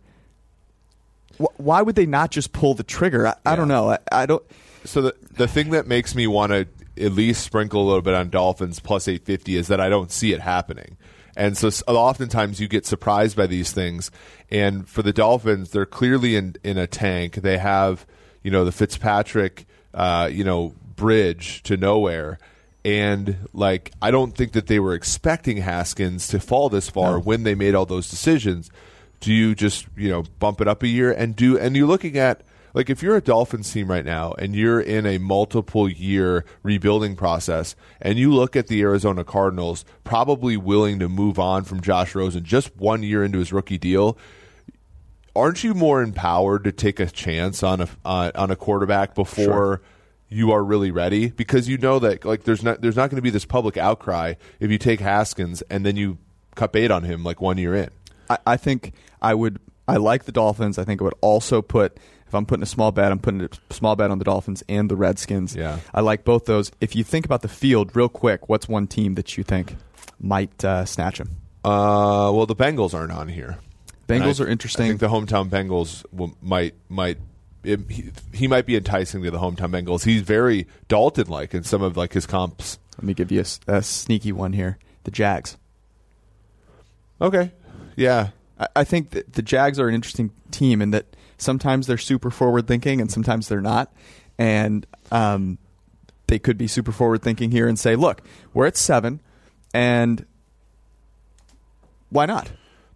Wh- 1.38 1.58
Why 1.58 1.82
would 1.82 1.94
they 1.94 2.06
not 2.06 2.30
just 2.30 2.52
pull 2.52 2.74
the 2.74 2.82
trigger? 2.82 3.26
I, 3.28 3.34
I 3.44 3.56
don't 3.56 3.68
know. 3.68 3.90
I, 3.90 3.98
I 4.10 4.26
don't. 4.26 4.42
So 4.84 5.02
the 5.02 5.14
the 5.36 5.46
thing 5.48 5.70
that 5.70 5.86
makes 5.86 6.14
me 6.14 6.26
want 6.26 6.52
to 6.52 6.66
at 6.98 7.12
least 7.12 7.42
sprinkle 7.44 7.82
a 7.82 7.86
little 7.86 8.02
bit 8.02 8.14
on 8.14 8.30
Dolphins 8.30 8.80
plus 8.80 9.08
850 9.08 9.56
is 9.56 9.68
that 9.68 9.80
I 9.80 9.88
don't 9.88 10.10
see 10.10 10.32
it 10.32 10.40
happening. 10.40 10.96
And 11.36 11.56
so 11.56 11.68
oftentimes 11.86 12.60
you 12.60 12.68
get 12.68 12.86
surprised 12.86 13.36
by 13.36 13.46
these 13.46 13.72
things. 13.72 14.10
And 14.50 14.88
for 14.88 15.02
the 15.02 15.12
Dolphins, 15.12 15.70
they're 15.70 15.86
clearly 15.86 16.36
in 16.36 16.56
in 16.64 16.78
a 16.78 16.86
tank. 16.86 17.36
They 17.36 17.58
have, 17.58 18.06
you 18.42 18.50
know, 18.50 18.64
the 18.64 18.72
Fitzpatrick 18.72 19.66
uh, 19.94 20.28
you 20.30 20.44
know, 20.44 20.74
bridge 20.96 21.62
to 21.64 21.76
nowhere. 21.76 22.38
And 22.84 23.48
like 23.52 23.92
I 24.00 24.10
don't 24.10 24.34
think 24.36 24.52
that 24.52 24.66
they 24.66 24.80
were 24.80 24.94
expecting 24.94 25.58
Haskins 25.58 26.28
to 26.28 26.40
fall 26.40 26.68
this 26.68 26.88
far 26.88 27.18
when 27.18 27.42
they 27.42 27.54
made 27.54 27.74
all 27.74 27.86
those 27.86 28.08
decisions. 28.08 28.70
Do 29.20 29.32
you 29.32 29.54
just, 29.54 29.86
you 29.96 30.08
know, 30.08 30.24
bump 30.38 30.60
it 30.60 30.68
up 30.68 30.82
a 30.82 30.88
year 30.88 31.12
and 31.12 31.36
do 31.36 31.58
and 31.58 31.76
you're 31.76 31.86
looking 31.86 32.16
at 32.16 32.42
like 32.74 32.90
if 32.90 33.02
you're 33.02 33.16
a 33.16 33.20
Dolphins 33.20 33.72
team 33.72 33.90
right 33.90 34.04
now 34.04 34.32
and 34.34 34.54
you're 34.54 34.80
in 34.80 35.06
a 35.06 35.18
multiple 35.18 35.88
year 35.88 36.44
rebuilding 36.62 37.16
process 37.16 37.74
and 38.00 38.18
you 38.18 38.32
look 38.32 38.56
at 38.56 38.68
the 38.68 38.80
Arizona 38.82 39.24
Cardinals 39.24 39.84
probably 40.04 40.56
willing 40.56 40.98
to 40.98 41.08
move 41.08 41.38
on 41.38 41.64
from 41.64 41.80
Josh 41.80 42.14
Rosen 42.14 42.44
just 42.44 42.76
one 42.76 43.02
year 43.02 43.24
into 43.24 43.38
his 43.38 43.52
rookie 43.52 43.78
deal, 43.78 44.16
aren't 45.34 45.64
you 45.64 45.74
more 45.74 46.02
empowered 46.02 46.64
to 46.64 46.72
take 46.72 47.00
a 47.00 47.06
chance 47.06 47.62
on 47.62 47.80
a 47.80 47.88
uh, 48.04 48.30
on 48.34 48.50
a 48.50 48.56
quarterback 48.56 49.14
before 49.14 49.80
you 50.28 50.52
are 50.52 50.62
really 50.62 50.92
ready 50.92 51.28
because 51.28 51.68
you 51.68 51.76
know 51.76 51.98
that 51.98 52.24
like 52.24 52.44
there's 52.44 52.62
not 52.62 52.80
there's 52.80 52.96
not 52.96 53.10
going 53.10 53.16
to 53.16 53.22
be 53.22 53.30
this 53.30 53.44
public 53.44 53.76
outcry 53.76 54.34
if 54.60 54.70
you 54.70 54.78
take 54.78 55.00
Haskins 55.00 55.62
and 55.62 55.84
then 55.84 55.96
you 55.96 56.18
cut 56.54 56.72
bait 56.72 56.90
on 56.90 57.02
him 57.02 57.24
like 57.24 57.40
one 57.40 57.58
year 57.58 57.74
in. 57.74 57.90
I, 58.28 58.38
I 58.46 58.56
think 58.56 58.92
I 59.20 59.34
would. 59.34 59.58
I 59.88 59.96
like 59.96 60.24
the 60.24 60.32
Dolphins. 60.32 60.78
I 60.78 60.84
think 60.84 61.00
I 61.00 61.04
would 61.04 61.14
also 61.20 61.62
put 61.62 61.98
If 62.30 62.34
I'm 62.36 62.46
putting 62.46 62.62
a 62.62 62.66
small 62.66 62.92
bet, 62.92 63.10
I'm 63.10 63.18
putting 63.18 63.40
a 63.40 63.48
small 63.70 63.96
bet 63.96 64.12
on 64.12 64.20
the 64.20 64.24
Dolphins 64.24 64.62
and 64.68 64.88
the 64.88 64.94
Redskins. 64.94 65.56
Yeah. 65.56 65.80
I 65.92 66.00
like 66.00 66.22
both 66.22 66.44
those. 66.44 66.70
If 66.80 66.94
you 66.94 67.02
think 67.02 67.24
about 67.24 67.42
the 67.42 67.48
field 67.48 67.96
real 67.96 68.08
quick, 68.08 68.48
what's 68.48 68.68
one 68.68 68.86
team 68.86 69.16
that 69.16 69.36
you 69.36 69.42
think 69.42 69.74
might 70.20 70.64
uh, 70.64 70.84
snatch 70.84 71.18
him? 71.18 71.30
Uh, 71.64 72.30
well, 72.32 72.46
the 72.46 72.54
Bengals 72.54 72.94
aren't 72.94 73.10
on 73.10 73.26
here. 73.26 73.58
Bengals 74.06 74.40
I- 74.40 74.44
are 74.44 74.46
interesting. 74.46 74.84
I 74.84 74.88
think 74.90 75.00
the 75.00 75.08
hometown 75.08 75.48
Bengals 75.48 76.04
will, 76.12 76.36
might 76.40 76.74
might 76.88 77.18
it, 77.64 77.80
he, 77.90 78.12
he 78.32 78.46
might 78.46 78.64
be 78.64 78.76
enticing 78.76 79.24
to 79.24 79.30
the 79.32 79.38
hometown 79.40 79.72
Bengals. 79.72 80.04
He's 80.04 80.22
very 80.22 80.68
Dalton 80.86 81.26
like 81.26 81.52
in 81.52 81.64
some 81.64 81.82
of 81.82 81.96
like 81.96 82.12
his 82.12 82.26
comps. 82.26 82.78
Let 82.96 83.02
me 83.06 83.12
give 83.14 83.32
you 83.32 83.42
a 83.66 83.82
sneaky 83.82 84.30
one 84.30 84.52
here. 84.52 84.78
The 85.02 85.10
Jags. 85.10 85.56
Okay, 87.20 87.50
yeah, 87.96 88.28
I, 88.56 88.68
I 88.76 88.84
think 88.84 89.10
that 89.10 89.32
the 89.32 89.42
Jags 89.42 89.80
are 89.80 89.88
an 89.88 89.96
interesting 89.96 90.30
team 90.52 90.80
in 90.80 90.92
that 90.92 91.06
sometimes 91.40 91.86
they're 91.86 91.98
super 91.98 92.30
forward 92.30 92.66
thinking 92.66 93.00
and 93.00 93.10
sometimes 93.10 93.48
they're 93.48 93.60
not. 93.60 93.92
And 94.38 94.86
um, 95.10 95.58
they 96.26 96.38
could 96.38 96.56
be 96.56 96.66
super 96.66 96.92
forward 96.92 97.22
thinking 97.22 97.50
here 97.50 97.68
and 97.68 97.78
say, 97.78 97.96
look, 97.96 98.22
we're 98.54 98.66
at 98.66 98.76
seven, 98.76 99.20
and 99.74 100.24
why 102.08 102.26
not? 102.26 102.50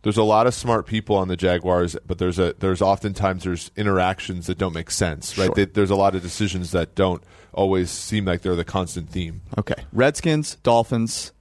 there's 0.05 0.19
a 0.19 0.23
lot 0.23 0.47
of 0.47 0.53
smart 0.53 0.87
people 0.87 1.17
on 1.17 1.29
the 1.29 1.37
Jaguars, 1.37 1.97
but 2.07 2.19
there's 2.19 2.39
a 2.39 2.55
there's 2.59 2.83
oftentimes 2.83 3.45
there's 3.45 3.71
interactions 3.75 4.47
that 4.47 4.59
don't 4.59 4.75
make 4.75 4.91
sense, 4.91 5.37
right? 5.39 5.47
Sure. 5.47 5.55
They, 5.55 5.65
there's 5.65 5.91
a 5.91 5.97
lot 5.97 6.15
of 6.15 6.23
decisions 6.23 6.73
that 6.73 6.95
don't 6.95 7.23
always 7.55 7.91
seem 7.91 8.27
like 8.27 8.43
they're 8.43 8.55
the 8.55 8.67
constant 8.67 9.09
theme. 9.09 9.41
Okay. 9.59 9.83
Redskins, 9.93 10.57
Dolphins, 10.57 11.33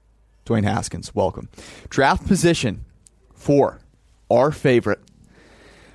Dwayne 0.45 0.63
Haskins, 0.63 1.13
welcome. 1.13 1.49
Draft 1.89 2.25
position 2.25 2.85
four, 3.35 3.79
our 4.31 4.49
favorite, 4.49 5.01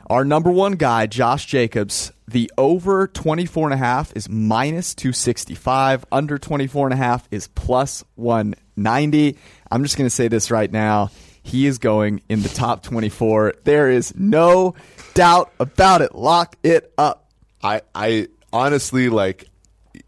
our 0.09 0.25
number 0.25 0.51
one 0.51 0.73
guy, 0.73 1.07
Josh 1.07 1.47
Jacobs. 1.47 2.13
The 2.27 2.51
over 2.59 3.07
24 3.07 3.69
and 3.69 3.75
a 3.75 3.79
half 3.79 4.15
is 4.17 4.29
minus 4.29 4.95
265. 4.95 6.05
Under 6.13 6.39
24 6.39 6.89
and 6.89 6.95
a 6.95 6.97
half 6.97 7.27
is 7.31 7.49
plus 7.49 8.05
190. 8.17 9.37
I'm 9.71 9.83
just 9.83 9.97
going 9.97 10.07
to 10.07 10.15
say 10.15 10.29
this 10.29 10.51
right 10.51 10.71
now. 10.71 11.11
He 11.43 11.67
is 11.67 11.79
going 11.79 12.23
in 12.29 12.43
the 12.43 12.49
top 12.49 12.83
24. 12.83 13.55
There 13.65 13.91
is 13.91 14.15
no 14.15 14.75
doubt 15.15 15.53
about 15.59 16.03
it. 16.03 16.15
Lock 16.15 16.57
it 16.63 16.93
up. 16.99 17.31
I 17.63 17.83
I 17.95 18.29
honestly 18.53 19.09
like 19.09 19.49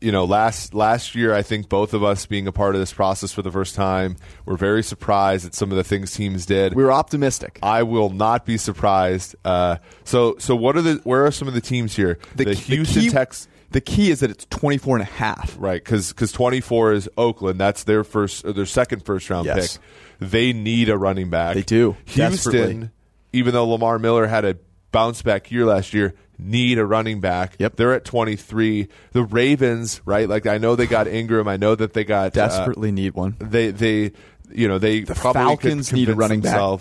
you 0.00 0.12
know 0.12 0.24
last 0.24 0.74
last 0.74 1.14
year 1.14 1.34
I 1.34 1.42
think 1.42 1.68
both 1.68 1.94
of 1.94 2.02
us 2.04 2.26
being 2.26 2.46
a 2.46 2.52
part 2.52 2.74
of 2.74 2.80
this 2.80 2.92
process 2.92 3.32
for 3.32 3.42
the 3.42 3.50
first 3.50 3.74
time 3.74 4.16
were 4.44 4.56
very 4.56 4.82
surprised 4.82 5.46
at 5.46 5.54
some 5.54 5.70
of 5.70 5.76
the 5.76 5.84
things 5.84 6.12
teams 6.12 6.46
did. 6.46 6.74
We 6.74 6.84
were 6.84 6.92
optimistic. 6.92 7.58
I 7.62 7.82
will 7.82 8.10
not 8.10 8.44
be 8.44 8.56
surprised. 8.56 9.34
Uh, 9.44 9.76
so 10.04 10.36
so 10.38 10.54
what 10.54 10.76
are 10.76 10.82
the 10.82 11.00
where 11.04 11.24
are 11.26 11.30
some 11.32 11.48
of 11.48 11.54
the 11.54 11.60
teams 11.60 11.96
here? 11.96 12.18
The, 12.36 12.46
key- 12.46 12.54
Houston 12.76 13.02
key, 13.02 13.10
Tex 13.10 13.48
The 13.70 13.80
key 13.80 14.10
is 14.10 14.20
that 14.20 14.30
it's 14.30 14.46
24 14.50 14.96
and 14.96 15.02
a 15.02 15.10
half. 15.10 15.56
right 15.58 15.82
because 15.82 16.12
24 16.32 16.92
is 16.92 17.08
Oakland. 17.16 17.58
That's 17.58 17.84
their 17.84 18.04
first 18.04 18.44
or 18.44 18.52
their 18.52 18.66
second 18.66 19.04
first 19.04 19.30
round 19.30 19.46
Yes. 19.46 19.78
pick. 19.78 20.30
They 20.30 20.52
need 20.52 20.88
a 20.90 20.98
running 20.98 21.30
back. 21.30 21.54
They 21.54 21.62
do, 21.62 21.96
Houston, 22.04 22.90
even 23.32 23.54
though 23.54 23.66
Lamar 23.66 23.98
Miller 23.98 24.26
had 24.26 24.44
a 24.44 24.56
bounce 24.92 25.22
back 25.22 25.50
year 25.50 25.64
last 25.64 25.94
year, 25.94 26.14
need 26.42 26.78
a 26.78 26.84
running 26.86 27.20
back. 27.20 27.54
Yep. 27.58 27.76
They're 27.76 27.94
at 27.94 28.04
23. 28.04 28.88
The 29.12 29.22
Ravens, 29.22 30.00
right? 30.04 30.28
Like 30.28 30.46
I 30.46 30.58
know 30.58 30.76
they 30.76 30.86
got 30.86 31.06
Ingram. 31.08 31.48
I 31.48 31.56
know 31.56 31.74
that 31.74 31.92
they 31.92 32.04
got 32.04 32.26
uh, 32.26 32.30
Desperately 32.48 32.92
need 32.92 33.14
one. 33.14 33.36
they 33.38 33.70
they 33.70 34.12
you 34.50 34.66
know 34.68 34.78
they 34.78 35.02
probably 35.04 35.40
Falcons 35.42 35.92
need 35.92 36.08
a 36.08 36.14
running 36.14 36.40
back. 36.40 36.80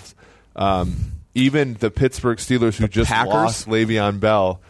Um, 0.55 0.95
even 1.35 1.75
the 1.75 1.91
Pittsburgh 1.91 2.37
Steelers, 2.39 2.77
who 2.77 2.87
just 2.87 3.09
Packers? 3.09 3.33
lost 3.33 3.67
Le'Veon 3.67 4.19
Bell 4.19 4.61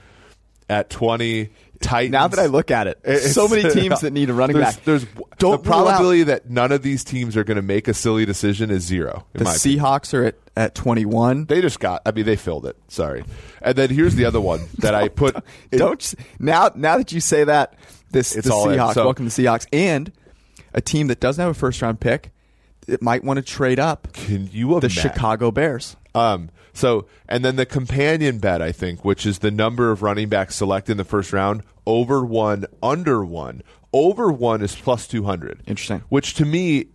at 0.69 0.89
20. 0.89 1.49
Titans. 1.81 2.11
Now 2.11 2.27
that 2.27 2.37
I 2.39 2.47
look 2.47 2.71
at 2.71 2.87
it, 2.87 2.99
It's- 3.05 3.33
so 3.33 3.47
many 3.47 3.61
teams 3.69 4.01
that 4.01 4.11
need 4.11 4.29
a 4.29 4.33
running 4.33 4.57
there's, 4.57 4.75
back. 4.75 4.83
There's 4.83 5.05
Don't 5.37 5.63
the 5.63 5.69
rule 5.69 5.77
out- 5.79 5.85
probability 5.85 6.23
that 6.23 6.49
none 6.49 6.73
of 6.73 6.81
these 6.81 7.05
teams 7.05 7.37
are 7.37 7.45
going 7.45 7.55
to 7.55 7.61
make 7.61 7.87
a 7.87 7.93
silly 7.93 8.25
decision 8.25 8.69
is 8.69 8.83
zero. 8.83 9.25
The 9.31 9.45
my 9.45 9.55
opinion. 9.55 9.79
Seahawks 9.85 10.13
are 10.13 10.25
at, 10.25 10.35
at 10.59 10.75
21. 10.75 11.45
They 11.45 11.61
just 11.61 11.79
got. 11.79 12.01
I 12.05 12.11
mean, 12.11 12.25
they 12.25 12.35
filled 12.35 12.65
it. 12.65 12.75
Sorry. 12.89 13.23
And 13.61 13.75
then 13.77 13.89
here's 13.89 14.15
the 14.15 14.25
other 14.25 14.41
one 14.41 14.61
that 14.79 14.93
I 14.93 15.07
put. 15.07 15.35
Don't 15.71 16.13
now 16.37 16.69
now 16.75 16.97
that 16.97 17.11
you 17.13 17.21
say 17.21 17.45
that 17.45 17.75
this 18.11 18.35
It's 18.35 18.47
the 18.47 18.53
all 18.53 18.69
in. 18.69 18.77
Seahawks. 18.77 18.93
So- 18.95 19.05
welcome 19.05 19.27
to 19.29 19.35
the 19.35 19.43
Seahawks 19.43 19.67
and 19.71 20.11
a 20.73 20.81
team 20.81 21.07
that 21.07 21.19
doesn't 21.19 21.41
have 21.41 21.51
a 21.51 21.53
first 21.57 21.81
round 21.81 21.99
pick. 21.99 22.31
It 22.87 23.01
might 23.01 23.23
want 23.23 23.37
to 23.37 23.43
trade 23.43 23.79
up. 23.79 24.11
Can 24.13 24.49
you 24.51 24.67
The 24.69 24.87
imagine? 24.87 24.89
Chicago 24.89 25.51
Bears. 25.51 25.95
Um, 26.15 26.49
so, 26.73 27.05
and 27.27 27.45
then 27.45 27.55
the 27.55 27.65
companion 27.67 28.39
bet, 28.39 28.61
I 28.61 28.71
think, 28.71 29.05
which 29.05 29.25
is 29.27 29.39
the 29.39 29.51
number 29.51 29.91
of 29.91 30.01
running 30.01 30.27
backs 30.27 30.55
selected 30.55 30.93
in 30.93 30.97
the 30.97 31.03
first 31.05 31.31
round, 31.31 31.61
over 31.85 32.25
one, 32.25 32.65
under 32.81 33.23
one. 33.23 33.61
Over 33.93 34.31
one 34.31 34.61
is 34.63 34.75
plus 34.75 35.07
200. 35.07 35.61
Interesting. 35.67 36.01
Which 36.09 36.33
to 36.35 36.45
me 36.45 36.87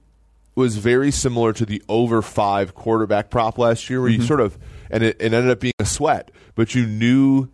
was 0.54 0.76
very 0.76 1.10
similar 1.10 1.52
to 1.52 1.66
the 1.66 1.82
over 1.88 2.22
five 2.22 2.74
quarterback 2.74 3.30
prop 3.30 3.58
last 3.58 3.88
year, 3.90 4.00
where 4.00 4.10
Mm-hmm. 4.10 4.20
you 4.20 4.26
sort 4.26 4.40
of, 4.40 4.56
and 4.90 5.02
it, 5.02 5.16
it 5.20 5.32
ended 5.32 5.50
up 5.50 5.60
being 5.60 5.72
a 5.78 5.84
sweat, 5.84 6.30
but 6.54 6.74
you 6.74 6.86
knew 6.86 7.48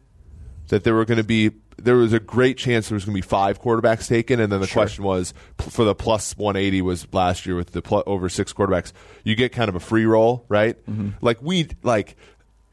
that 0.69 0.85
there 0.85 0.95
were 0.95 1.04
going 1.04 1.19
to 1.19 1.25
be 1.25 1.50
there 1.83 1.97
was 1.97 2.12
a 2.12 2.21
great 2.21 2.59
chance 2.59 2.90
there 2.90 2.95
was 2.95 3.07
going 3.07 3.14
to 3.16 3.23
be 3.23 3.26
five 3.26 3.59
quarterbacks 3.62 4.07
taken, 4.07 4.38
and 4.38 4.52
then 4.52 4.61
the 4.61 4.66
question 4.69 5.02
was 5.02 5.33
for 5.57 5.85
the 5.85 5.95
plus 5.95 6.37
180 6.37 6.83
was 6.83 7.07
last 7.14 7.47
year 7.47 7.57
with 7.57 7.73
the 7.73 7.80
pl- 7.80 8.02
over 8.07 8.28
six 8.28 8.52
quarterbacks. 8.52 8.92
You 9.25 9.35
get 9.35 9.50
kind 9.52 9.71
of 9.71 9.75
a 9.75 9.80
free 9.80 10.04
roll, 10.04 10.45
right? 10.50 10.76
Like 11.23 11.40
we 11.40 11.69
like, 11.83 12.16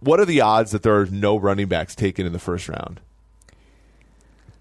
what 0.01 0.19
are 0.19 0.25
the 0.25 0.41
odds 0.41 0.71
that 0.71 0.83
there 0.83 0.99
are 0.99 1.05
no 1.05 1.37
running 1.37 1.67
backs 1.69 1.95
taken 1.95 2.25
in 2.25 2.33
the 2.33 2.39
first 2.39 2.67
round, 2.67 2.99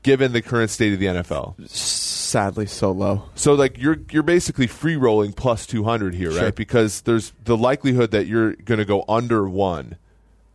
given 0.05 0.33
the 0.33 0.43
current 0.43 0.71
state 0.71 0.93
of 0.93 1.01
the 1.01 1.07
NFL? 1.07 1.69
Sadly, 2.27 2.67
so 2.67 2.91
low. 2.91 3.25
So 3.35 3.55
like 3.55 3.79
you're 3.79 3.99
you're 4.11 4.23
basically 4.23 4.67
free 4.67 4.97
rolling 4.97 5.33
plus 5.33 5.67
200 5.67 6.15
here, 6.15 6.33
Sure. 6.33 6.43
right? 6.43 6.55
Because 6.55 7.03
there's 7.03 7.33
the 7.45 7.57
likelihood 7.57 8.11
that 8.11 8.27
you're 8.27 8.55
going 8.55 8.79
to 8.79 8.85
go 8.85 9.05
under 9.09 9.49
1 9.49 9.97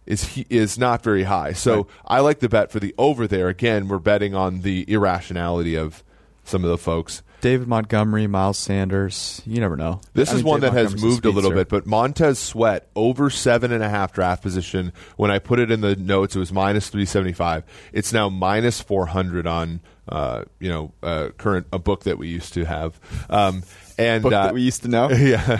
is 0.05 0.23
he, 0.29 0.45
is 0.49 0.77
not 0.77 1.03
very 1.03 1.23
high. 1.23 1.53
So 1.53 1.75
Right. 1.75 1.85
I 2.05 2.19
like 2.19 2.39
the 2.39 2.49
bet 2.49 2.71
for 2.71 2.79
the 2.79 2.93
over 2.97 3.27
there. 3.27 3.47
Again, 3.47 3.87
we're 3.87 3.99
betting 3.99 4.33
on 4.35 4.61
the 4.61 4.83
irrationality 4.87 5.75
of 5.75 6.03
some 6.43 6.63
of 6.63 6.69
the 6.69 6.77
folks. 6.77 7.21
David 7.39 7.67
Montgomery, 7.67 8.27
Miles 8.27 8.57
Sanders. 8.59 9.41
You 9.47 9.61
never 9.61 9.75
know. 9.75 10.01
This 10.13 10.29
I 10.29 10.33
is 10.33 10.37
mean, 10.43 10.45
one 10.51 10.59
David 10.61 10.75
that 10.75 10.91
has 10.93 11.01
moved 11.01 11.25
a 11.25 11.31
little 11.31 11.49
bit, 11.51 11.69
but 11.69 11.87
Montez 11.87 12.37
Sweat 12.37 12.87
over 12.95 13.29
seven 13.31 13.71
and 13.71 13.83
a 13.83 13.89
half 13.89 14.13
draft 14.13 14.43
position. 14.43 14.93
When 15.17 15.31
I 15.31 15.39
put 15.39 15.57
it 15.59 15.71
in 15.71 15.81
the 15.81 15.95
notes, 15.95 16.35
it 16.35 16.39
was 16.39 16.51
minus 16.53 16.89
three 16.89 17.05
seventy 17.05 17.33
five. 17.33 17.63
It's 17.93 18.13
now 18.13 18.29
minus 18.29 18.79
four 18.81 19.07
hundred 19.07 19.47
on 19.47 19.79
uh, 20.11 20.43
you 20.59 20.69
know 20.69 20.91
uh, 21.01 21.29
current 21.37 21.67
a 21.71 21.79
book 21.79 22.03
that 22.03 22.17
we 22.17 22.27
used 22.27 22.53
to 22.53 22.65
have. 22.65 22.99
Um, 23.29 23.63
and 23.97 24.23
Book 24.23 24.33
uh, 24.33 24.45
that 24.45 24.53
we 24.53 24.61
used 24.61 24.81
to 24.83 24.87
know. 24.87 25.09
yeah, 25.11 25.59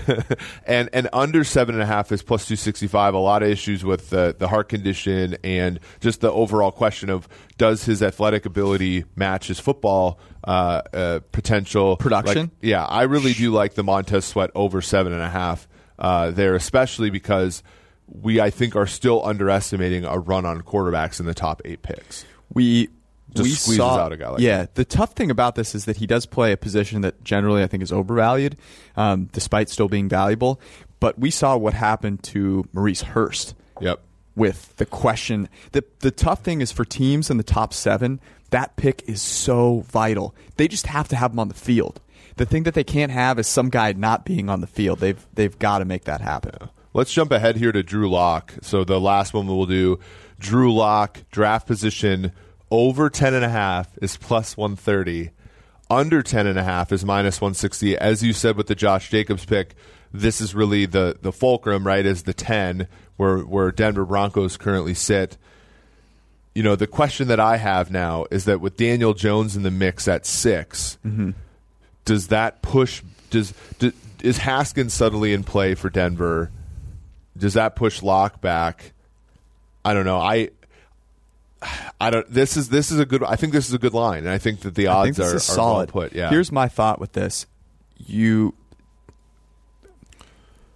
and 0.65 0.89
and 0.93 1.09
under 1.13 1.43
seven 1.43 1.75
and 1.75 1.81
a 1.81 1.85
half 1.85 2.11
is 2.11 2.23
plus 2.23 2.47
two 2.47 2.55
sixty 2.55 2.87
five. 2.87 3.13
A 3.13 3.17
lot 3.17 3.43
of 3.43 3.49
issues 3.49 3.85
with 3.85 4.09
the 4.09 4.35
the 4.37 4.47
heart 4.47 4.69
condition 4.69 5.37
and 5.43 5.79
just 5.99 6.21
the 6.21 6.31
overall 6.31 6.71
question 6.71 7.09
of 7.09 7.27
does 7.57 7.85
his 7.85 8.01
athletic 8.01 8.45
ability 8.45 9.05
match 9.15 9.47
his 9.47 9.59
football 9.59 10.19
uh, 10.43 10.81
uh, 10.93 11.19
potential 11.31 11.97
Production? 11.97 12.43
Like, 12.43 12.49
yeah, 12.61 12.85
I 12.85 13.03
really 13.03 13.33
do 13.33 13.51
like 13.51 13.75
the 13.75 13.83
Montez 13.83 14.25
Sweat 14.25 14.49
over 14.55 14.81
seven 14.81 15.13
and 15.13 15.21
a 15.21 15.29
half 15.29 15.67
uh, 15.99 16.31
there, 16.31 16.55
especially 16.55 17.09
because 17.09 17.63
we 18.07 18.41
I 18.41 18.49
think 18.49 18.75
are 18.75 18.87
still 18.87 19.23
underestimating 19.23 20.03
a 20.05 20.17
run 20.17 20.45
on 20.45 20.61
quarterbacks 20.63 21.19
in 21.19 21.25
the 21.25 21.33
top 21.33 21.61
eight 21.63 21.81
picks. 21.83 22.25
we 22.53 22.89
Just 23.35 23.43
we 23.43 23.49
squeezes 23.51 23.77
saw, 23.77 23.97
out 23.97 24.11
a 24.11 24.17
guy 24.17 24.29
like 24.29 24.41
yeah. 24.41 24.65
The 24.73 24.85
tough 24.85 25.13
thing 25.13 25.31
about 25.31 25.55
this 25.55 25.73
is 25.75 25.85
that 25.85 25.97
he 25.97 26.07
does 26.07 26.25
play 26.25 26.51
a 26.51 26.57
position 26.57 27.01
that 27.01 27.23
generally 27.23 27.63
I 27.63 27.67
think 27.67 27.83
is 27.83 27.91
overvalued, 27.91 28.57
um, 28.95 29.29
despite 29.31 29.69
still 29.69 29.87
being 29.87 30.09
valuable. 30.09 30.59
But 30.99 31.17
we 31.17 31.31
saw 31.31 31.57
what 31.57 31.73
happened 31.73 32.23
to 32.23 32.67
Maurice 32.73 33.01
Hurst 33.01 33.55
Yep. 33.79 33.99
with 34.35 34.75
the 34.77 34.85
question. 34.85 35.49
The 35.71 35.83
the 35.99 36.11
tough 36.11 36.43
thing 36.43 36.61
is 36.61 36.71
for 36.71 36.85
teams 36.85 37.29
in 37.29 37.37
the 37.37 37.43
top 37.43 37.73
seven, 37.73 38.19
that 38.51 38.75
pick 38.75 39.03
is 39.07 39.21
so 39.21 39.79
vital. 39.87 40.35
They 40.57 40.67
just 40.67 40.87
have 40.87 41.07
to 41.09 41.15
have 41.15 41.31
him 41.31 41.39
on 41.39 41.47
the 41.47 41.53
field. 41.53 42.01
The 42.35 42.45
thing 42.45 42.63
that 42.63 42.73
they 42.73 42.83
can't 42.83 43.11
have 43.11 43.39
is 43.39 43.47
some 43.47 43.69
guy 43.69 43.93
not 43.93 44.25
being 44.25 44.49
on 44.49 44.61
the 44.61 44.67
field. 44.67 44.99
They've 44.99 45.25
they've 45.33 45.57
got 45.57 45.79
to 45.79 45.85
make 45.85 46.03
that 46.05 46.21
happen. 46.21 46.69
Let's 46.93 47.13
jump 47.13 47.31
ahead 47.31 47.55
here 47.55 47.71
to 47.71 47.83
Drew 47.83 48.09
Lock. 48.09 48.53
So 48.61 48.83
the 48.83 48.99
last 48.99 49.33
one 49.33 49.47
we'll 49.47 49.65
do, 49.65 49.99
Drew 50.39 50.73
Lock 50.73 51.19
draft 51.31 51.65
position 51.65 52.33
over 52.71 53.09
ten 53.09 53.33
and 53.33 53.45
a 53.45 53.49
half 53.49 53.97
is 54.01 54.17
plus 54.17 54.57
one 54.57 54.75
thirty, 54.75 55.31
under 55.89 56.23
ten 56.23 56.47
and 56.47 56.57
a 56.57 56.63
half 56.63 56.91
is 56.91 57.05
minus 57.05 57.39
one 57.39 57.53
sixty. 57.53 57.97
As 57.97 58.23
you 58.23 58.33
said 58.33 58.57
with 58.57 58.67
the 58.67 58.75
Josh 58.75 59.09
Jacobs 59.09 59.45
pick, 59.45 59.75
this 60.11 60.41
is 60.41 60.55
really 60.55 60.85
the 60.85 61.17
the 61.21 61.31
fulcrum, 61.31 61.85
right? 61.85 62.05
Is 62.05 62.23
the 62.23 62.33
ten 62.33 62.87
where 63.17 63.39
where 63.39 63.71
Denver 63.71 64.05
Broncos 64.05 64.57
currently 64.57 64.93
sit. 64.93 65.37
You 66.55 66.63
know, 66.63 66.75
the 66.75 66.87
question 66.87 67.27
that 67.29 67.39
I 67.39 67.57
have 67.57 67.91
now 67.91 68.25
is 68.31 68.45
that 68.45 68.59
with 68.59 68.75
Daniel 68.75 69.13
Jones 69.13 69.55
in 69.55 69.63
the 69.63 69.71
mix 69.71 70.05
at 70.09 70.25
6 70.25 70.97
mm-hmm. 71.05 71.29
does 72.03 72.27
that 72.27 72.61
push? 72.61 73.01
Does, 73.29 73.53
do 73.79 73.93
is 74.21 74.37
Haskins 74.39 74.93
suddenly 74.93 75.31
in 75.31 75.45
play 75.45 75.75
for 75.75 75.89
Denver? 75.89 76.51
does 77.37 77.53
that 77.53 77.75
push 77.75 78.01
Lock 78.01 78.41
back? 78.41 78.93
I 79.83 79.93
don't 79.93 80.05
know. 80.05 80.19
I 80.19 80.49
I 81.99 82.09
don't. 82.09 82.31
This 82.31 82.57
is 82.57 82.69
this 82.69 82.91
is 82.91 82.99
a 82.99 83.05
good. 83.05 83.23
I 83.23 83.35
think 83.35 83.53
this 83.53 83.67
is 83.67 83.73
a 83.73 83.77
good 83.77 83.93
line, 83.93 84.19
and 84.19 84.29
I 84.29 84.37
think 84.37 84.61
that 84.61 84.75
the 84.75 84.87
odds 84.87 85.19
are, 85.19 85.35
are 85.35 85.39
solid. 85.39 85.93
well 85.93 86.05
put. 86.07 86.13
Yeah. 86.13 86.29
Here's 86.29 86.51
my 86.51 86.67
thought 86.67 86.99
with 86.99 87.13
this: 87.13 87.45
you, 87.97 88.55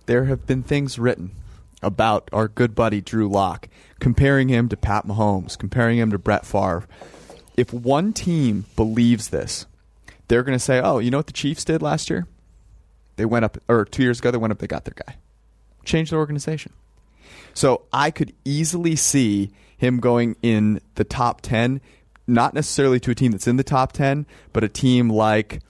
there 0.06 0.26
have 0.26 0.46
been 0.46 0.62
things 0.62 1.00
written 1.00 1.32
about 1.82 2.30
our 2.32 2.48
good 2.48 2.76
buddy 2.76 3.02
Drew 3.02 3.28
Lock, 3.28 3.68
comparing 4.00 4.50
him 4.50 4.70
to 4.70 4.78
Pat 4.78 5.08
Mahomes, 5.08 5.58
comparing 5.58 5.98
him 5.98 6.12
to 6.12 6.20
Brett 6.20 6.46
Favre. 6.46 6.88
If 7.58 7.74
one 7.74 8.14
team 8.14 8.66
believes 8.76 9.30
this, 9.30 9.66
they're 10.28 10.44
going 10.44 10.58
to 10.58 10.64
say, 10.64 10.80
"Oh, 10.80 11.00
you 11.00 11.10
know 11.10 11.18
what 11.18 11.28
the 11.28 11.34
Chiefs 11.34 11.66
did 11.66 11.82
last 11.82 12.10
year? 12.10 12.28
They 13.16 13.26
went 13.26 13.46
up, 13.46 13.58
or 13.68 13.86
two 13.86 14.04
years 14.04 14.20
ago, 14.20 14.30
they 14.30 14.38
went 14.38 14.52
up, 14.52 14.60
they 14.60 14.68
got 14.68 14.86
their 14.86 14.94
guy, 15.08 15.16
changed 15.84 16.12
their 16.12 16.20
organization." 16.20 16.74
So 17.56 17.84
I 17.94 18.12
could 18.12 18.34
easily 18.44 18.96
see 18.96 19.52
him 19.86 20.00
going 20.00 20.36
in 20.42 20.82
the 20.96 21.04
top 21.04 21.42
10, 21.42 21.80
not 22.28 22.54
necessarily 22.54 23.00
to 23.02 23.12
a 23.12 23.16
team 23.16 23.32
that's 23.32 23.48
in 23.48 23.58
the 23.58 23.64
top 23.64 23.92
10, 23.94 24.26
but 24.52 24.64
a 24.64 24.68
team 24.70 25.10
like 25.10 25.62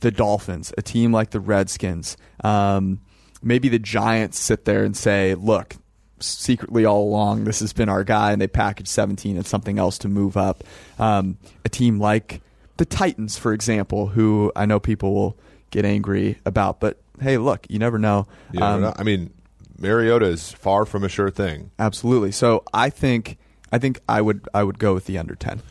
the 0.00 0.10
Dolphins, 0.10 0.72
a 0.76 0.82
team 0.82 1.12
like 1.12 1.30
the 1.30 1.40
Redskins. 1.40 2.16
Um, 2.44 3.00
maybe 3.42 3.68
the 3.68 3.78
Giants 3.78 4.38
sit 4.38 4.64
there 4.66 4.84
and 4.84 4.96
say, 4.96 5.34
look, 5.34 5.76
secretly 6.20 6.84
all 6.84 7.02
along, 7.04 7.44
this 7.44 7.60
has 7.60 7.72
been 7.72 7.88
our 7.88 8.04
guy, 8.04 8.32
and 8.32 8.40
they 8.40 8.46
package 8.46 8.88
17 8.88 9.36
and 9.36 9.46
something 9.46 9.78
else 9.78 9.98
to 9.98 10.08
move 10.08 10.36
up. 10.36 10.62
Um, 10.98 11.38
a 11.64 11.68
team 11.68 11.98
like 11.98 12.42
the 12.76 12.84
Titans, 12.84 13.38
for 13.38 13.52
example, 13.54 14.08
who 14.08 14.52
I 14.54 14.66
know 14.66 14.78
people 14.78 15.14
will 15.14 15.38
get 15.70 15.84
angry 15.84 16.38
about, 16.44 16.78
but 16.78 16.98
hey, 17.20 17.38
look, 17.38 17.66
you 17.70 17.78
never 17.78 17.98
know. 17.98 18.26
You 18.52 18.60
never 18.60 18.74
Um, 18.74 18.80
know. 18.82 18.94
I 18.96 19.02
mean, 19.02 19.30
Mariota 19.78 20.26
is 20.26 20.52
far 20.52 20.84
from 20.84 21.04
a 21.04 21.08
sure 21.08 21.30
thing. 21.30 21.70
Absolutely. 21.78 22.32
So 22.32 22.62
I 22.72 22.90
think 22.90 23.38
I 23.72 23.78
think 23.78 24.00
I 24.08 24.20
would 24.20 24.48
I 24.54 24.62
would 24.62 24.78
go 24.78 24.94
with 24.94 25.06
the 25.06 25.18
under 25.18 25.34
ten. 25.34 25.62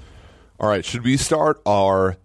All 0.60 0.70
right, 0.70 0.86
should 0.86 1.04
we 1.04 1.18
start 1.18 1.62
our 1.66 2.18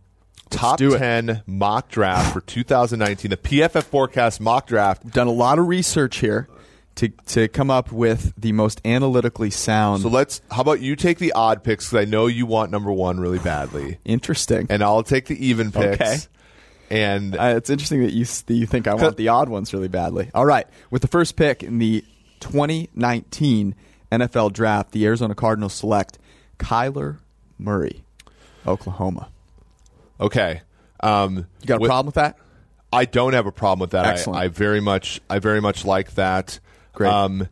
top 0.50 0.78
do 0.78 0.94
it. 0.94 0.98
10 0.98 1.42
mock 1.46 1.88
draft 1.88 2.32
for 2.32 2.40
2019, 2.40 3.30
the 3.30 3.36
PFF 3.36 3.84
forecast 3.84 4.40
mock 4.40 4.66
draft? 4.66 5.08
Done 5.10 5.26
a 5.26 5.32
lot 5.32 5.58
of 5.58 5.68
research 5.68 6.18
here 6.18 6.48
to 6.96 7.08
to 7.26 7.48
come 7.48 7.70
up 7.70 7.92
with 7.92 8.32
the 8.36 8.52
most 8.52 8.80
analytically 8.84 9.50
sound. 9.50 10.02
So 10.02 10.08
let's, 10.08 10.40
how 10.50 10.62
about 10.62 10.80
you 10.80 10.96
take 10.96 11.18
the 11.18 11.32
odd 11.32 11.62
picks 11.62 11.86
because 11.88 12.06
I 12.06 12.10
know 12.10 12.26
you 12.26 12.46
want 12.46 12.70
number 12.70 12.92
one 12.92 13.20
really 13.20 13.38
badly. 13.38 13.98
interesting. 14.04 14.66
And 14.70 14.82
I'll 14.82 15.02
take 15.02 15.26
the 15.26 15.46
even 15.46 15.72
picks. 15.72 16.00
Okay. 16.00 16.16
And 16.90 17.36
Uh, 17.36 17.54
it's 17.56 17.70
interesting 17.70 18.02
that 18.02 18.12
you 18.12 18.24
that 18.24 18.54
you 18.54 18.66
think 18.66 18.88
I 18.88 18.94
want 18.94 19.16
the 19.16 19.28
odd 19.28 19.48
ones 19.48 19.72
really 19.72 19.88
badly. 19.88 20.30
All 20.34 20.44
right, 20.44 20.66
with 20.90 21.02
the 21.02 21.08
first 21.08 21.36
pick 21.36 21.62
in 21.62 21.78
the 21.78 22.04
2019 22.40 23.74
NFL 24.12 24.52
Draft, 24.52 24.92
the 24.92 25.06
Arizona 25.06 25.34
Cardinals 25.34 25.72
select 25.74 26.18
Kyler 26.58 27.18
Murray, 27.58 28.02
Oklahoma. 28.66 29.28
okay. 30.20 30.62
Um, 31.02 31.46
You 31.60 31.66
got 31.66 31.76
a 31.76 31.80
with- 31.80 31.88
problem 31.88 32.06
with 32.06 32.14
that? 32.16 32.36
I 32.92 33.04
don't 33.04 33.32
have 33.34 33.46
a 33.46 33.52
problem 33.52 33.78
with 33.80 33.90
that. 33.92 34.04
I, 34.04 34.10
Excellent. 34.10 34.40
I 34.42 34.48
very 34.48 34.80
much 34.80 35.20
I 35.30 35.38
very 35.38 35.60
much 35.60 35.84
like 35.84 36.14
that. 36.16 36.58
Great. 36.92 37.08
Um, 37.12 37.48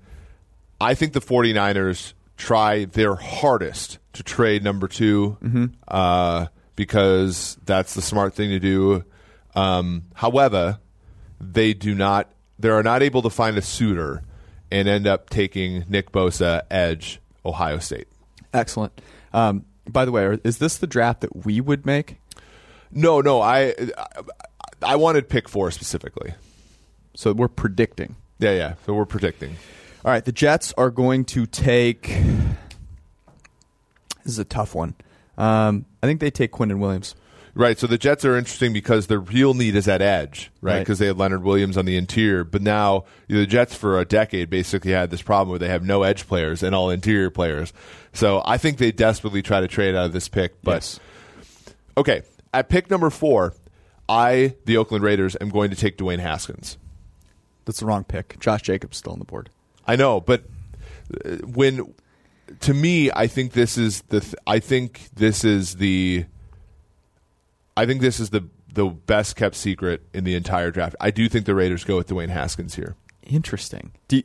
I 0.81 0.95
think 0.95 1.13
the 1.13 1.21
49ers 1.21 2.13
try 2.37 2.85
their 2.87 3.15
hardest 3.15 3.99
to 4.15 4.23
trade 4.25 4.65
number 4.65 4.89
2 4.89 5.37
Mm-hmm. 5.43 5.65
uh, 5.87 6.47
because 6.77 7.57
that's 7.65 7.95
the 7.95 8.03
smart 8.03 8.35
thing 8.35 8.51
to 8.51 8.59
do. 8.59 9.05
Um, 9.55 10.05
however, 10.15 10.79
they 11.41 11.73
do 11.73 11.95
not 11.95 12.31
they 12.59 12.69
are 12.69 12.83
not 12.83 13.03
able 13.03 13.23
to 13.23 13.31
find 13.31 13.57
a 13.57 13.63
suitor 13.63 14.23
and 14.71 14.89
end 14.89 15.07
up 15.07 15.31
taking 15.31 15.85
Nick 15.89 16.13
Bosa 16.13 16.63
edge 16.71 17.21
Ohio 17.45 17.79
State. 17.79 18.09
Excellent. 18.53 19.01
Um, 19.33 19.65
by 19.89 20.05
the 20.05 20.13
way, 20.13 20.39
is 20.45 20.59
this 20.59 20.79
the 20.79 20.87
draft 20.87 21.21
that 21.23 21.45
we 21.45 21.61
would 21.61 21.87
make? 21.87 22.19
No, 22.91 23.21
no, 23.21 23.41
I 23.41 23.75
I, 23.97 24.07
I 24.83 24.97
wanted 24.97 25.29
pick 25.29 25.49
4 25.49 25.71
specifically. 25.71 26.35
So 27.15 27.33
we're 27.33 27.49
predicting. 27.49 28.17
Yeah, 28.39 28.53
yeah. 28.53 28.75
So 28.87 28.95
we're 28.95 29.05
predicting. 29.05 29.57
All 30.05 30.13
right, 30.13 30.25
the 30.25 30.33
Jets 30.33 30.73
are 30.79 30.91
going 30.91 31.25
to 31.27 31.47
take. 31.47 32.07
This 34.25 34.35
is 34.35 34.39
a 34.39 34.45
tough 34.45 34.75
one. 34.75 34.95
Um, 35.37 35.87
I 36.03 36.07
think 36.07 36.21
they 36.21 36.31
take 36.31 36.53
Quinnen 36.53 36.79
Williams. 36.79 37.15
Right. 37.59 37.77
So 37.77 37.89
the 37.89 37.99
Jets 37.99 38.25
are 38.25 38.37
interesting 38.37 38.73
because 38.73 39.09
their 39.09 39.19
real 39.19 39.53
need 39.53 39.75
is 39.75 39.89
at 39.89 40.01
edge, 40.01 40.53
right? 40.61 40.75
Right. 40.75 40.79
Because 40.79 41.01
they 41.01 41.09
had 41.09 41.19
Leonard 41.19 41.43
Williams 41.43 41.77
on 41.77 41.87
the 41.87 41.97
interior, 41.97 42.45
but 42.45 42.63
now 42.63 43.05
you 43.27 43.35
know, 43.35 43.41
the 43.41 43.49
Jets 43.49 43.75
for 43.75 43.99
a 43.99 44.05
decade 44.05 44.49
basically 44.49 44.93
had 44.93 45.11
this 45.11 45.23
problem 45.23 45.51
where 45.51 45.59
they 45.59 45.69
have 45.69 45.83
no 45.85 46.05
edge 46.05 46.29
players 46.29 46.63
and 46.63 46.73
all 46.73 46.89
interior 46.89 47.31
players. 47.31 47.73
So 48.13 48.43
I 48.45 48.59
think 48.59 48.79
they 48.79 48.93
desperately 48.93 49.43
try 49.43 49.61
to 49.61 49.67
trade 49.67 49.97
out 49.97 50.07
of 50.07 50.13
this 50.13 50.29
pick. 50.29 50.63
But 50.63 50.75
Yes. 50.75 51.01
okay, 51.97 52.23
at 52.55 52.69
pick 52.69 52.91
number 52.91 53.11
four, 53.11 53.55
I, 54.09 54.55
the 54.65 54.77
Oakland 54.77 55.03
Raiders, 55.03 55.37
am 55.41 55.49
going 55.51 55.71
to 55.71 55.77
take 55.77 55.99
Dwayne 55.99 56.21
Haskins. 56.21 56.79
That's 57.65 57.81
the 57.81 57.87
wrong 57.87 58.05
pick. 58.05 58.39
Josh 58.39 58.63
Jacobs 58.63 58.97
still 58.99 59.13
on 59.15 59.19
the 59.19 59.25
board. 59.25 59.51
I 59.85 59.97
know, 59.97 60.21
but 60.21 60.45
uh, 61.25 61.39
when 61.39 61.93
to 62.61 62.73
me, 62.73 63.11
I 63.11 63.27
think 63.27 63.53
this 63.53 63.77
is 63.77 64.03
the 64.03 64.21
th- 64.21 64.37
I 64.47 64.61
think 64.61 65.09
this 65.15 65.45
is 65.45 65.75
the 65.75 66.25
I 67.79 67.87
think 67.87 68.01
this 68.01 68.19
is 68.21 68.31
the 68.31 68.45
the 68.75 68.87
best 68.87 69.37
kept 69.37 69.55
secret 69.55 70.03
in 70.13 70.25
the 70.25 70.35
entire 70.35 70.71
draft. 70.71 70.95
I 71.01 71.11
do 71.11 71.29
think 71.29 71.47
the 71.47 71.55
Raiders 71.55 71.85
go 71.85 71.97
with 71.97 72.09
Dwayne 72.09 72.29
Haskins 72.29 72.75
here. 72.75 72.97
Interesting. 73.23 73.93
You- 74.11 74.25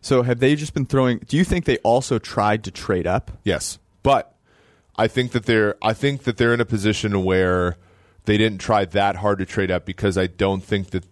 so 0.00 0.22
have 0.22 0.40
they 0.40 0.56
just 0.56 0.74
been 0.74 0.84
throwing? 0.86 1.18
Do 1.18 1.36
you 1.36 1.44
think 1.44 1.64
they 1.64 1.78
also 1.78 2.18
tried 2.18 2.64
to 2.64 2.70
trade 2.70 3.06
up? 3.06 3.30
Yes, 3.44 3.78
but 4.02 4.34
I 4.96 5.08
think 5.08 5.32
that 5.32 5.46
they're 5.46 5.76
I 5.82 5.92
think 5.94 6.24
that 6.24 6.36
they're 6.36 6.52
in 6.52 6.60
a 6.60 6.64
position 6.64 7.24
where 7.24 7.76
they 8.24 8.36
didn't 8.36 8.58
try 8.58 8.84
that 8.84 9.16
hard 9.16 9.38
to 9.38 9.46
trade 9.46 9.70
up 9.70 9.84
because 9.86 10.18
I 10.18 10.26
don't 10.26 10.62
think 10.62 10.90
that 10.90 11.04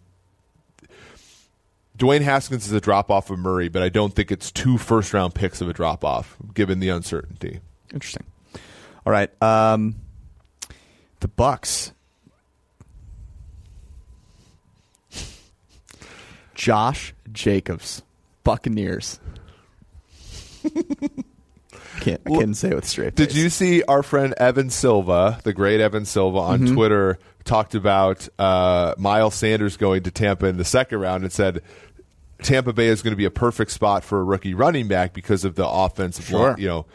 Dwayne 1.96 2.22
Haskins 2.22 2.66
is 2.66 2.72
a 2.72 2.80
drop 2.80 3.10
off 3.10 3.30
of 3.30 3.38
Murray, 3.38 3.68
but 3.68 3.82
I 3.82 3.88
don't 3.88 4.14
think 4.14 4.30
it's 4.32 4.50
two 4.50 4.78
first 4.78 5.12
round 5.14 5.34
picks 5.34 5.60
of 5.60 5.68
a 5.68 5.72
drop 5.72 6.04
off 6.04 6.36
given 6.54 6.80
the 6.80 6.88
uncertainty. 6.88 7.60
Interesting. 7.92 8.24
All 9.06 9.12
right. 9.12 9.30
Um, 9.42 9.96
the 11.20 11.28
Bucks. 11.28 11.92
Josh 16.54 17.14
Jacobs, 17.32 18.02
Buccaneers. 18.44 19.18
Can't 22.00 22.20
I 22.26 22.30
couldn't 22.30 22.54
say 22.54 22.68
it 22.70 22.74
with 22.74 22.86
straight. 22.86 23.14
Did 23.14 23.34
you 23.34 23.48
see 23.50 23.82
our 23.82 24.02
friend 24.02 24.34
Evan 24.36 24.70
Silva, 24.70 25.40
the 25.42 25.52
great 25.52 25.80
Evan 25.80 26.04
Silva, 26.04 26.38
on 26.38 26.60
Mm-hmm. 26.60 26.74
Twitter 26.74 27.18
talked 27.44 27.74
about 27.74 28.28
uh, 28.38 28.94
Miles 28.98 29.34
Sanders 29.34 29.76
going 29.76 30.02
to 30.02 30.10
Tampa 30.10 30.46
in 30.46 30.56
the 30.56 30.64
second 30.64 31.00
round 31.00 31.24
and 31.24 31.32
said 31.32 31.62
Tampa 32.42 32.72
Bay 32.72 32.86
is 32.88 33.02
going 33.02 33.12
to 33.12 33.16
be 33.16 33.24
a 33.24 33.30
perfect 33.30 33.70
spot 33.70 34.04
for 34.04 34.20
a 34.20 34.24
rookie 34.24 34.54
running 34.54 34.88
back 34.88 35.12
because 35.14 35.44
of 35.44 35.54
the 35.54 35.66
offensive. 35.66 36.26
Sure. 36.26 36.50
line, 36.50 36.58
you 36.58 36.68
know, 36.68 36.86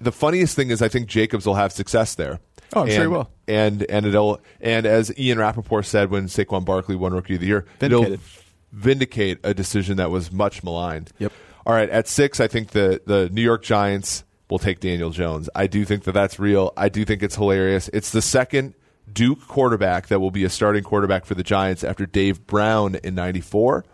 the 0.00 0.12
funniest 0.12 0.54
thing 0.54 0.70
is 0.70 0.80
I 0.82 0.88
think 0.88 1.08
Jacobs 1.08 1.46
will 1.46 1.54
have 1.54 1.72
success 1.72 2.14
there. 2.14 2.40
Oh, 2.74 2.82
I'm 2.82 2.90
sure 2.90 3.00
he 3.02 3.06
will. 3.06 3.30
And 3.46 3.82
and 3.90 4.04
it'll 4.06 4.40
and 4.60 4.84
as 4.86 5.16
Ian 5.18 5.38
Rapoport 5.38 5.86
said 5.86 6.10
when 6.10 6.26
Saquon 6.26 6.64
Barkley 6.64 6.96
won 6.96 7.12
Rookie 7.14 7.34
of 7.34 7.40
the 7.40 7.46
Year, 7.46 7.64
Vindicated. 7.78 8.12
it'll 8.14 8.24
vindicate 8.72 9.38
a 9.42 9.54
decision 9.54 9.96
that 9.96 10.10
was 10.10 10.30
much 10.30 10.62
maligned. 10.62 11.10
Yep. 11.18 11.32
All 11.66 11.74
right, 11.74 11.88
at 11.90 12.08
six, 12.08 12.40
I 12.40 12.48
think 12.48 12.70
the 12.70 13.00
the 13.06 13.28
New 13.30 13.42
York 13.42 13.62
Giants 13.62 14.24
will 14.50 14.58
take 14.58 14.80
Daniel 14.80 15.10
Jones. 15.10 15.48
I 15.54 15.66
do 15.66 15.84
think 15.84 16.04
that 16.04 16.12
that's 16.12 16.38
real. 16.38 16.72
I 16.76 16.88
do 16.88 17.04
think 17.04 17.22
it's 17.22 17.36
hilarious. 17.36 17.88
It's 17.92 18.10
the 18.10 18.22
second 18.22 18.74
Duke 19.10 19.46
quarterback 19.46 20.08
that 20.08 20.20
will 20.20 20.30
be 20.30 20.44
a 20.44 20.50
starting 20.50 20.82
quarterback 20.84 21.24
for 21.24 21.34
the 21.34 21.42
Giants 21.42 21.84
after 21.84 22.06
Dave 22.06 22.46
Brown 22.46 22.96
in 22.96 23.14
'94, 23.14 23.84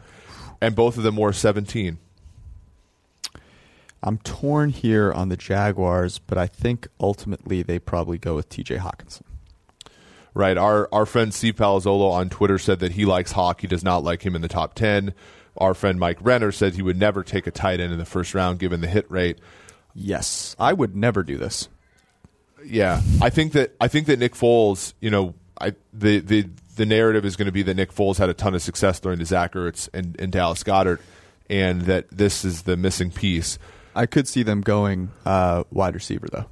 and 0.60 0.74
both 0.74 0.96
of 0.96 1.02
them 1.02 1.16
were 1.16 1.32
17. 1.32 1.98
I'm 4.04 4.18
torn 4.18 4.68
here 4.68 5.10
on 5.12 5.30
the 5.30 5.36
Jaguars, 5.36 6.18
but 6.18 6.36
I 6.36 6.46
think 6.46 6.88
ultimately 7.00 7.62
they 7.62 7.78
probably 7.78 8.18
go 8.18 8.34
with 8.34 8.50
T.J. 8.50 8.76
Hockenson. 8.76 9.22
Right. 10.34 10.58
Our 10.58 10.88
our 10.92 11.06
friend 11.06 11.32
Steve 11.32 11.54
Palazzolo 11.54 12.10
on 12.10 12.28
Twitter 12.28 12.58
said 12.58 12.80
that 12.80 12.92
he 12.92 13.04
likes 13.04 13.32
Hawk. 13.32 13.60
He 13.60 13.66
does 13.68 13.84
not 13.84 14.02
like 14.02 14.26
him 14.26 14.34
in 14.34 14.42
the 14.42 14.48
top 14.48 14.74
ten. 14.74 15.14
Our 15.56 15.74
friend 15.74 15.98
Mike 15.98 16.18
Renner 16.20 16.50
said 16.50 16.74
he 16.74 16.82
would 16.82 16.98
never 16.98 17.22
take 17.22 17.46
a 17.46 17.52
tight 17.52 17.78
end 17.78 17.92
in 17.92 17.98
the 17.98 18.04
first 18.04 18.34
round 18.34 18.58
given 18.58 18.80
the 18.80 18.88
hit 18.88 19.08
rate. 19.08 19.38
Yes, 19.94 20.56
I 20.58 20.72
would 20.72 20.96
never 20.96 21.22
do 21.22 21.38
this. 21.38 21.68
Yeah, 22.64 23.00
I 23.22 23.30
think 23.30 23.52
that 23.52 23.76
I 23.80 23.86
think 23.86 24.08
that 24.08 24.18
Nick 24.18 24.34
Foles, 24.34 24.94
you 25.00 25.10
know, 25.10 25.34
I 25.60 25.74
the 25.92 26.18
the 26.18 26.50
the 26.74 26.84
narrative 26.84 27.24
is 27.24 27.36
going 27.36 27.46
to 27.46 27.52
be 27.52 27.62
that 27.62 27.74
Nick 27.74 27.92
Foles 27.92 28.18
had 28.18 28.28
a 28.28 28.34
ton 28.34 28.56
of 28.56 28.62
success 28.62 28.98
throwing 28.98 29.20
to 29.20 29.24
Zach 29.24 29.52
Ertz 29.52 29.88
and, 29.94 30.16
and 30.18 30.32
Dallas 30.32 30.64
Goedert, 30.64 30.98
and 31.48 31.82
that 31.82 32.08
this 32.10 32.44
is 32.44 32.62
the 32.62 32.76
missing 32.76 33.12
piece. 33.12 33.56
I 33.94 34.07
could 34.07 34.26
see 34.28 34.42
them 34.42 34.61
going 34.61 35.11
uh, 35.24 35.64
wide 35.70 35.94
receiver 35.94 36.28
though. 36.30 36.46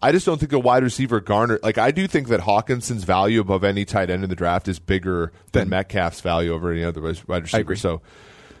I 0.00 0.12
just 0.12 0.26
don't 0.26 0.38
think 0.38 0.52
a 0.52 0.58
wide 0.58 0.82
receiver 0.82 1.20
garner 1.20 1.58
like 1.62 1.78
I 1.78 1.90
do 1.90 2.06
think 2.06 2.28
that 2.28 2.40
Hockenson's 2.40 3.04
value 3.04 3.40
above 3.40 3.64
any 3.64 3.84
tight 3.84 4.10
end 4.10 4.22
in 4.22 4.30
the 4.30 4.36
draft 4.36 4.68
is 4.68 4.78
bigger 4.78 5.32
than 5.52 5.68
Metcalf's 5.68 6.20
value 6.20 6.52
over 6.52 6.70
any 6.70 6.84
other 6.84 7.00
wide 7.00 7.42
receiver. 7.44 7.60
agree. 7.60 7.76
So, 7.76 8.00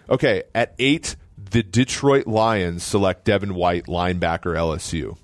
okay, 0.08 0.44
at 0.54 0.74
eight, 0.78 1.16
the 1.50 1.62
Detroit 1.62 2.26
Lions 2.26 2.82
select 2.82 3.24
Devin 3.24 3.54
White, 3.54 3.86
linebacker 3.86 4.56
LSU. 4.56 5.16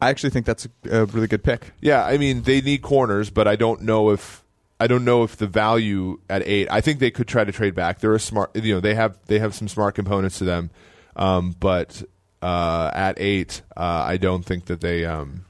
I 0.00 0.10
actually 0.10 0.30
think 0.30 0.46
that's 0.46 0.66
a 0.90 1.06
really 1.06 1.28
good 1.28 1.44
pick. 1.44 1.72
Yeah, 1.80 2.04
I 2.04 2.18
mean 2.18 2.42
they 2.42 2.60
need 2.60 2.82
corners, 2.82 3.30
but 3.30 3.46
I 3.46 3.56
don't 3.56 3.82
know 3.82 4.10
if 4.10 4.42
I 4.80 4.86
don't 4.86 5.04
know 5.04 5.22
if 5.22 5.36
the 5.36 5.46
value 5.46 6.18
at 6.30 6.42
eight. 6.46 6.68
I 6.70 6.80
think 6.80 6.98
they 6.98 7.10
could 7.10 7.28
try 7.28 7.44
to 7.44 7.52
trade 7.52 7.74
back. 7.74 7.98
They're 7.98 8.14
a 8.14 8.20
smart, 8.20 8.56
you 8.56 8.74
know, 8.74 8.80
they 8.80 8.94
have 8.94 9.18
they 9.26 9.38
have 9.38 9.54
some 9.54 9.68
smart 9.68 9.94
components 9.94 10.38
to 10.38 10.44
them, 10.44 10.70
um, 11.16 11.54
but 11.60 12.02
uh, 12.40 12.90
at 12.94 13.20
eight, 13.20 13.62
uh, 13.76 14.04
I 14.06 14.16
don't 14.16 14.44
think 14.44 14.66
that 14.66 14.80
they. 14.80 15.04
Um, 15.04 15.44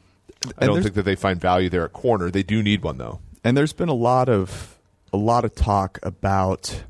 I 0.58 0.66
don't 0.66 0.82
think 0.82 0.94
that 0.94 1.02
they 1.02 1.16
find 1.16 1.40
value 1.40 1.68
there 1.68 1.84
at 1.84 1.92
corner. 1.92 2.30
They 2.30 2.42
do 2.42 2.62
need 2.62 2.82
one 2.82 2.98
though. 2.98 3.20
And 3.44 3.56
there's 3.56 3.72
been 3.72 3.88
a 3.88 3.94
lot 3.94 4.28
of 4.28 4.78
a 5.12 5.16
lot 5.16 5.44
of 5.44 5.54
talk 5.54 5.98
about 6.02 6.82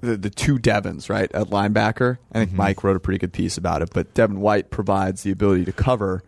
the, 0.00 0.16
the 0.16 0.30
two 0.30 0.58
Devons, 0.58 1.10
right, 1.10 1.30
at 1.32 1.48
linebacker. 1.48 2.18
I 2.32 2.38
think 2.38 2.50
mm-hmm. 2.50 2.58
Mike 2.58 2.84
wrote 2.84 2.96
a 2.96 3.00
pretty 3.00 3.18
good 3.18 3.32
piece 3.32 3.58
about 3.58 3.82
it, 3.82 3.90
but 3.92 4.14
Devin 4.14 4.40
White 4.40 4.70
provides 4.70 5.22
the 5.22 5.30
ability 5.30 5.64
to 5.66 5.72
cover. 5.72 6.22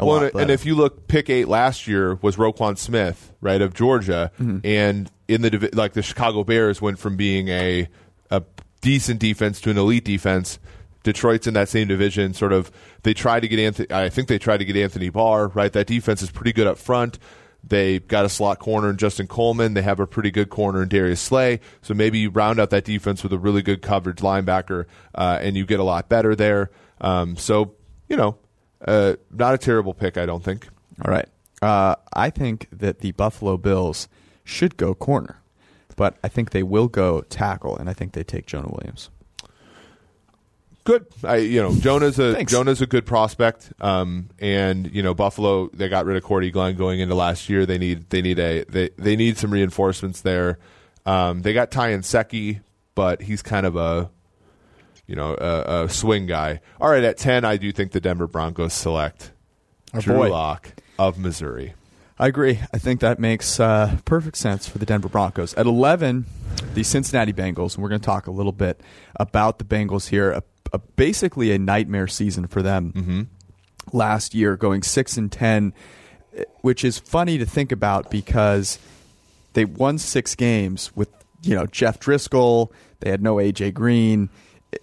Well, 0.00 0.30
and 0.34 0.50
if 0.50 0.66
you 0.66 0.74
look, 0.74 1.06
pick 1.06 1.30
eight 1.30 1.46
last 1.46 1.86
year 1.86 2.16
was 2.16 2.36
Roquan 2.36 2.76
Smith, 2.76 3.32
right, 3.40 3.60
of 3.60 3.74
Georgia, 3.74 4.32
mm-hmm. 4.40 4.58
and 4.64 5.10
in 5.28 5.42
the 5.42 5.70
like 5.72 5.92
the 5.92 6.02
Chicago 6.02 6.42
Bears 6.44 6.82
went 6.82 6.98
from 6.98 7.16
being 7.16 7.48
a 7.48 7.88
a 8.30 8.42
decent 8.80 9.20
defense 9.20 9.60
to 9.62 9.70
an 9.70 9.78
elite 9.78 10.04
defense. 10.04 10.58
Detroit's 11.04 11.46
in 11.46 11.54
that 11.54 11.68
same 11.68 11.86
division. 11.86 12.34
Sort 12.34 12.52
of, 12.52 12.72
they 13.02 13.14
tried 13.14 13.40
to 13.40 13.48
get 13.48 13.58
Anthony. 13.58 13.92
I 13.92 14.08
think 14.08 14.28
they 14.28 14.38
tried 14.38 14.58
to 14.58 14.64
get 14.64 14.76
Anthony 14.76 15.10
Barr. 15.10 15.48
Right, 15.48 15.72
that 15.72 15.86
defense 15.86 16.22
is 16.22 16.30
pretty 16.30 16.52
good 16.52 16.66
up 16.66 16.78
front. 16.78 17.18
They 17.66 18.00
got 18.00 18.24
a 18.24 18.28
slot 18.28 18.58
corner 18.58 18.90
in 18.90 18.98
Justin 18.98 19.26
Coleman. 19.26 19.74
They 19.74 19.82
have 19.82 20.00
a 20.00 20.06
pretty 20.06 20.30
good 20.30 20.50
corner 20.50 20.82
in 20.82 20.88
Darius 20.88 21.20
Slay. 21.20 21.60
So 21.80 21.94
maybe 21.94 22.18
you 22.18 22.30
round 22.30 22.60
out 22.60 22.70
that 22.70 22.84
defense 22.84 23.22
with 23.22 23.32
a 23.32 23.38
really 23.38 23.62
good 23.62 23.80
coverage 23.80 24.18
linebacker, 24.18 24.84
uh, 25.14 25.38
and 25.40 25.56
you 25.56 25.64
get 25.64 25.80
a 25.80 25.84
lot 25.84 26.08
better 26.08 26.34
there. 26.34 26.70
Um, 27.00 27.36
so 27.36 27.74
you 28.08 28.16
know, 28.16 28.38
uh, 28.86 29.14
not 29.30 29.54
a 29.54 29.58
terrible 29.58 29.94
pick, 29.94 30.16
I 30.16 30.26
don't 30.26 30.42
think. 30.42 30.68
All 31.04 31.10
right, 31.10 31.28
uh, 31.62 31.96
I 32.12 32.30
think 32.30 32.68
that 32.72 33.00
the 33.00 33.12
Buffalo 33.12 33.56
Bills 33.56 34.08
should 34.44 34.76
go 34.76 34.94
corner, 34.94 35.40
but 35.96 36.16
I 36.22 36.28
think 36.28 36.50
they 36.50 36.62
will 36.62 36.88
go 36.88 37.22
tackle, 37.22 37.76
and 37.76 37.88
I 37.88 37.92
think 37.92 38.12
they 38.12 38.24
take 38.24 38.46
Jonah 38.46 38.68
Williams. 38.68 39.10
Good. 40.84 41.06
I 41.24 41.36
you 41.36 41.62
know 41.62 41.74
Jonah's 41.74 42.18
a 42.18 42.44
Jonah's 42.44 42.82
a 42.82 42.86
good 42.86 43.06
prospect. 43.06 43.72
Um, 43.80 44.28
and 44.38 44.94
you 44.94 45.02
know 45.02 45.14
Buffalo 45.14 45.70
they 45.72 45.88
got 45.88 46.04
rid 46.04 46.18
of 46.18 46.22
Cordy 46.22 46.50
Glenn 46.50 46.76
going 46.76 47.00
into 47.00 47.14
last 47.14 47.48
year. 47.48 47.64
They 47.64 47.78
need 47.78 48.10
they 48.10 48.20
need 48.20 48.38
a 48.38 48.64
they 48.64 48.90
they 48.98 49.16
need 49.16 49.38
some 49.38 49.50
reinforcements 49.50 50.20
there. 50.20 50.58
Um, 51.06 51.40
they 51.40 51.54
got 51.54 51.70
Ty 51.70 51.92
Nsekhe, 51.92 52.60
but 52.94 53.22
he's 53.22 53.40
kind 53.40 53.64
of 53.64 53.76
a 53.76 54.10
you 55.06 55.16
know 55.16 55.34
a, 55.38 55.84
a, 55.84 55.88
swing 55.88 56.26
guy. 56.26 56.60
All 56.80 56.90
right, 56.90 57.04
at 57.04 57.16
ten, 57.16 57.44
I 57.44 57.56
do 57.56 57.72
think 57.72 57.92
the 57.92 58.00
Denver 58.00 58.26
Broncos 58.26 58.72
select 58.72 59.32
Our 59.92 60.00
Drew 60.00 60.16
boy. 60.16 60.30
Lock 60.30 60.72
of 60.98 61.18
Missouri. 61.18 61.74
I 62.18 62.28
agree. 62.28 62.60
I 62.72 62.78
think 62.78 63.00
that 63.00 63.18
makes 63.18 63.58
uh, 63.58 63.96
perfect 64.04 64.36
sense 64.36 64.68
for 64.68 64.78
the 64.78 64.86
Denver 64.86 65.08
Broncos. 65.08 65.52
At 65.54 65.66
11, 65.66 66.26
the 66.74 66.84
Cincinnati 66.84 67.32
Bengals, 67.32 67.74
and 67.74 67.82
we're 67.82 67.88
going 67.88 68.00
to 68.00 68.06
talk 68.06 68.28
a 68.28 68.30
little 68.30 68.52
bit 68.52 68.80
about 69.16 69.58
the 69.58 69.64
Bengals 69.64 70.10
here. 70.10 70.30
A 70.30 70.42
a, 70.74 70.78
basically 70.78 71.52
a 71.52 71.58
nightmare 71.58 72.08
season 72.08 72.46
for 72.46 72.60
them 72.60 72.92
mm-hmm. 72.92 73.22
last 73.96 74.34
year, 74.34 74.56
going 74.56 74.82
six 74.82 75.16
and 75.16 75.30
ten, 75.30 75.72
which 76.60 76.84
is 76.84 76.98
funny 76.98 77.38
to 77.38 77.46
think 77.46 77.72
about 77.72 78.10
because 78.10 78.78
they 79.54 79.64
won 79.64 79.98
six 79.98 80.34
games 80.34 80.94
with 80.94 81.08
you 81.42 81.54
know 81.54 81.66
Jeff 81.66 82.00
Driskel. 82.00 82.70
They 83.00 83.10
had 83.10 83.22
no 83.22 83.36
AJ 83.36 83.74
Green. 83.74 84.28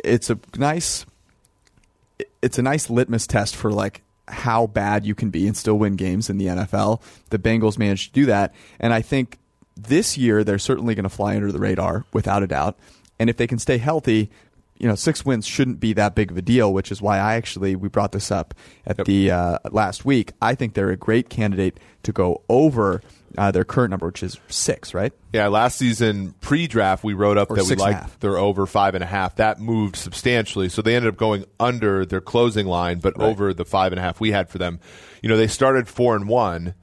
It's 0.04 0.30
a 0.30 0.40
nice, 0.58 1.06
it's 2.42 2.58
a 2.58 2.62
nice 2.62 2.90
litmus 2.90 3.28
test 3.28 3.56
for 3.56 3.72
like 3.72 4.02
how 4.28 4.68
bad 4.68 5.06
you 5.06 5.16
can 5.16 5.30
be 5.30 5.48
and 5.48 5.56
still 5.56 5.78
win 5.78 5.96
games 5.96 6.30
in 6.30 6.38
the 6.38 6.48
NFL. 6.48 7.02
The 7.30 7.40
Bengals 7.40 7.78
managed 7.78 8.14
to 8.14 8.20
do 8.20 8.26
that, 8.28 8.54
and 8.80 8.94
I 8.94 9.02
think 9.02 9.38
this 9.76 10.18
year 10.18 10.44
they're 10.44 10.60
certainly 10.60 10.96
going 10.96 11.04
to 11.04 11.10
fly 11.10 11.36
under 11.36 11.52
the 11.52 11.60
radar 11.60 12.06
without 12.14 12.44
a 12.44 12.48
doubt. 12.48 12.78
And 13.20 13.30
if 13.30 13.38
they 13.38 13.48
can 13.48 13.60
stay 13.60 13.78
healthy, 13.78 14.30
you 14.78 14.88
know, 14.88 14.96
six 14.96 15.24
wins 15.24 15.46
shouldn't 15.46 15.80
be 15.80 15.94
that 15.94 16.16
big 16.16 16.32
of 16.32 16.38
a 16.38 16.42
deal, 16.42 16.74
which 16.74 16.92
is 16.92 17.02
why 17.02 17.20
I 17.20 17.36
actually 17.36 17.76
we 17.76 17.88
brought 17.88 18.14
this 18.14 18.32
up 18.32 18.56
at 18.86 18.98
yep. 18.98 19.06
the 19.06 19.32
uh, 19.32 19.58
last 19.70 20.06
week. 20.06 20.34
I 20.42 20.56
think 20.56 20.74
they're 20.74 20.90
a 20.90 20.98
great 20.98 21.30
candidate 21.30 21.80
to 22.04 22.12
go 22.12 22.42
over 22.50 23.02
uh, 23.38 23.52
their 23.52 23.64
current 23.64 23.92
number, 23.92 24.08
which 24.08 24.24
is 24.24 24.40
six, 24.48 24.94
right? 24.94 25.14
Yeah, 25.34 25.48
last 25.48 25.78
season 25.78 26.34
pre-draft 26.42 27.04
we 27.04 27.14
wrote 27.14 27.38
up 27.38 27.52
or 27.52 27.56
that 27.58 27.66
we 27.66 27.76
liked 27.76 28.20
their 28.20 28.38
over 28.38 28.66
five 28.66 28.96
and 28.96 29.04
a 29.04 29.08
half. 29.08 29.36
That 29.36 29.60
moved 29.60 29.96
substantially, 29.96 30.70
so 30.70 30.82
they 30.82 30.96
ended 30.96 31.14
up 31.14 31.18
going 31.18 31.46
under 31.60 32.06
their 32.06 32.22
closing 32.22 32.68
line, 32.68 33.00
but 33.00 33.18
right. 33.18 33.28
over 33.28 33.54
the 33.54 33.66
five 33.66 33.92
and 33.92 34.00
a 34.00 34.02
half 34.02 34.20
we 34.20 34.32
had 34.32 34.50
for 34.50 34.58
them. 34.58 34.80
You 35.22 35.30
know, 35.30 35.38
they 35.38 35.48
started 35.48 35.88
four 35.88 36.16
and 36.16 36.28
one, 36.28 36.74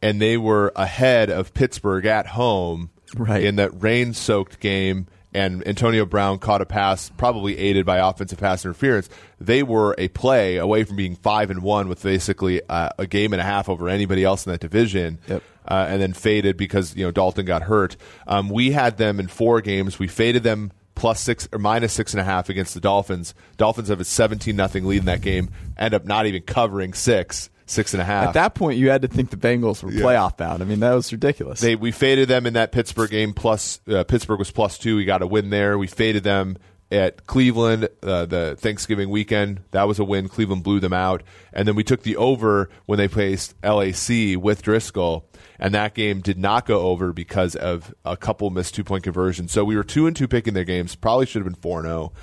and 0.00 0.20
they 0.20 0.36
were 0.36 0.72
ahead 0.76 1.30
of 1.30 1.54
Pittsburgh 1.54 2.06
at 2.06 2.28
home 2.28 2.90
right. 3.16 3.44
in 3.44 3.56
that 3.56 3.82
rain-soaked 3.82 4.60
game 4.60 5.06
and 5.34 5.66
Antonio 5.66 6.04
Brown 6.04 6.38
caught 6.38 6.60
a 6.60 6.66
pass, 6.66 7.10
probably 7.16 7.58
aided 7.58 7.86
by 7.86 7.98
offensive 7.98 8.38
pass 8.38 8.64
interference. 8.64 9.08
They 9.40 9.62
were 9.62 9.94
a 9.98 10.08
play 10.08 10.56
away 10.56 10.84
from 10.84 10.96
being 10.96 11.16
five 11.16 11.50
and 11.50 11.62
one 11.62 11.88
with 11.88 12.02
basically 12.02 12.60
uh, 12.68 12.90
a 12.98 13.06
game 13.06 13.32
and 13.32 13.40
a 13.40 13.44
half 13.44 13.68
over 13.68 13.88
anybody 13.88 14.24
else 14.24 14.46
in 14.46 14.52
that 14.52 14.60
division, 14.60 15.18
yep. 15.26 15.42
uh, 15.66 15.86
and 15.88 16.02
then 16.02 16.12
faded 16.12 16.56
because 16.56 16.94
you 16.96 17.04
know 17.04 17.10
Dalton 17.10 17.46
got 17.46 17.62
hurt. 17.62 17.96
Um, 18.26 18.50
we 18.50 18.72
had 18.72 18.98
them 18.98 19.18
in 19.20 19.28
four 19.28 19.60
games. 19.60 19.98
We 19.98 20.08
faded 20.08 20.42
them 20.42 20.72
plus 20.94 21.20
six 21.20 21.48
or 21.52 21.58
minus 21.58 21.92
six 21.92 22.12
and 22.12 22.20
a 22.20 22.24
half 22.24 22.48
against 22.48 22.74
the 22.74 22.80
Dolphins. 22.80 23.34
Dolphins 23.56 23.88
have 23.88 24.00
a 24.00 24.04
seventeen 24.04 24.56
nothing 24.56 24.84
lead 24.84 24.98
in 24.98 25.06
that 25.06 25.22
game. 25.22 25.50
End 25.78 25.94
up 25.94 26.04
not 26.04 26.26
even 26.26 26.42
covering 26.42 26.92
six 26.92 27.48
six 27.66 27.94
and 27.94 28.00
a 28.00 28.04
half. 28.04 28.28
At 28.28 28.34
that 28.34 28.54
point, 28.54 28.78
you 28.78 28.90
had 28.90 29.02
to 29.02 29.08
think 29.08 29.30
the 29.30 29.36
Bengals 29.36 29.82
were 29.82 29.90
yeah. 29.90 30.02
playoff 30.02 30.36
bound. 30.36 30.62
I 30.62 30.66
mean, 30.66 30.80
that 30.80 30.94
was 30.94 31.12
ridiculous. 31.12 31.60
They, 31.60 31.76
we 31.76 31.92
faded 31.92 32.28
them 32.28 32.46
in 32.46 32.54
that 32.54 32.72
Pittsburgh 32.72 33.10
game. 33.10 33.32
Plus, 33.32 33.80
uh, 33.88 34.04
Pittsburgh 34.04 34.38
was 34.38 34.50
plus 34.50 34.78
two. 34.78 34.96
We 34.96 35.04
got 35.04 35.22
a 35.22 35.26
win 35.26 35.50
there. 35.50 35.78
We 35.78 35.86
faded 35.86 36.24
them 36.24 36.56
at 36.92 37.26
Cleveland 37.26 37.88
uh, 38.02 38.26
the 38.26 38.54
Thanksgiving 38.58 39.08
weekend. 39.08 39.62
That 39.70 39.88
was 39.88 39.98
a 39.98 40.04
win. 40.04 40.28
Cleveland 40.28 40.62
blew 40.62 40.78
them 40.78 40.92
out, 40.92 41.22
and 41.52 41.66
then 41.66 41.74
we 41.74 41.82
took 41.82 42.02
the 42.02 42.16
over 42.16 42.68
when 42.86 42.98
they 42.98 43.08
faced 43.08 43.54
LAC 43.64 44.36
with 44.36 44.62
Driskel, 44.62 45.24
and 45.58 45.74
that 45.74 45.94
game 45.94 46.20
did 46.20 46.38
not 46.38 46.66
go 46.66 46.82
over 46.82 47.12
because 47.12 47.56
of 47.56 47.94
a 48.04 48.16
couple 48.16 48.50
missed 48.50 48.74
two 48.74 48.84
point 48.84 49.04
conversions. 49.04 49.52
So 49.52 49.64
we 49.64 49.74
were 49.74 49.84
two 49.84 50.06
and 50.06 50.14
two 50.14 50.28
picking 50.28 50.54
their 50.54 50.64
games. 50.64 50.94
Probably 50.94 51.24
should 51.24 51.40
have 51.42 51.50
been 51.50 51.60
four 51.60 51.78
and 51.78 51.88
zero. 51.88 52.12
Oh. 52.14 52.18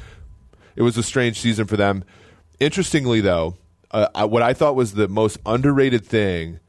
It 0.75 0.84
was 0.84 0.97
a 0.97 1.04
strange 1.04 1.39
season 1.39 1.65
for 1.65 1.75
them. 1.75 2.06
Interestingly, 2.60 3.21
though, 3.21 3.58
uh, 3.91 4.28
what 4.28 4.43
I 4.43 4.54
thought 4.54 4.75
was 4.75 4.93
the 4.93 5.08
most 5.08 5.38
underrated 5.45 6.06
thing 6.06 6.60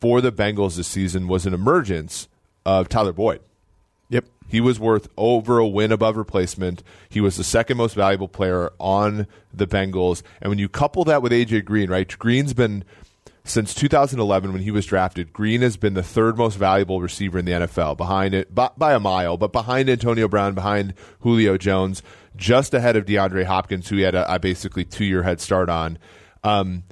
for 0.00 0.20
the 0.20 0.32
Bengals 0.32 0.76
this 0.76 0.88
season 0.88 1.28
was 1.28 1.46
an 1.46 1.54
emergence 1.54 2.28
of 2.64 2.88
Tyler 2.88 3.12
Boyd. 3.12 3.40
Yep. 4.08 4.26
He 4.48 4.60
was 4.60 4.78
worth 4.78 5.08
over 5.16 5.58
a 5.58 5.66
win 5.66 5.92
above 5.92 6.16
replacement. 6.16 6.82
He 7.08 7.20
was 7.20 7.36
the 7.36 7.44
second 7.44 7.76
most 7.76 7.94
valuable 7.94 8.28
player 8.28 8.70
on 8.78 9.26
the 9.52 9.66
Bengals. 9.66 10.22
And 10.40 10.50
when 10.50 10.58
you 10.58 10.68
couple 10.68 11.04
that 11.04 11.22
with 11.22 11.32
AJ 11.32 11.64
Green, 11.64 11.88
right? 11.88 12.08
Green's 12.18 12.52
been 12.52 12.84
since 13.44 13.74
2011 13.74 14.52
when 14.52 14.62
he 14.62 14.70
was 14.70 14.86
drafted, 14.86 15.32
Green 15.32 15.62
has 15.62 15.76
been 15.76 15.94
the 15.94 16.02
third 16.02 16.36
most 16.36 16.56
valuable 16.56 17.00
receiver 17.00 17.38
in 17.38 17.44
the 17.44 17.52
NFL, 17.52 17.96
behind 17.96 18.34
it 18.34 18.54
by, 18.54 18.70
by, 18.76 18.92
a 18.92 19.00
mile, 19.00 19.36
but 19.36 19.52
behind 19.52 19.88
Antonio 19.88 20.28
Brown, 20.28 20.54
behind 20.54 20.94
Julio 21.20 21.56
Jones, 21.56 22.02
just 22.36 22.72
ahead 22.72 22.94
of 22.96 23.04
DeAndre 23.04 23.44
Hopkins, 23.44 23.88
who 23.88 23.96
he 23.96 24.02
had 24.02 24.14
a, 24.14 24.32
a 24.32 24.38
basically 24.38 24.84
two 24.84 25.04
year 25.04 25.22
head 25.22 25.40
start 25.40 25.68
on. 25.68 25.98
Um, 26.44 26.84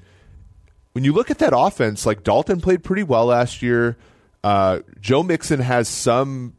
when 0.92 1.04
you 1.04 1.12
look 1.12 1.30
at 1.30 1.38
that 1.38 1.52
offense, 1.56 2.06
like 2.06 2.22
Dalton 2.22 2.60
played 2.60 2.82
pretty 2.82 3.02
well 3.02 3.26
last 3.26 3.62
year. 3.62 3.96
Uh, 4.42 4.80
Joe 5.00 5.22
Mixon 5.22 5.60
has 5.60 5.88
some 5.88 6.54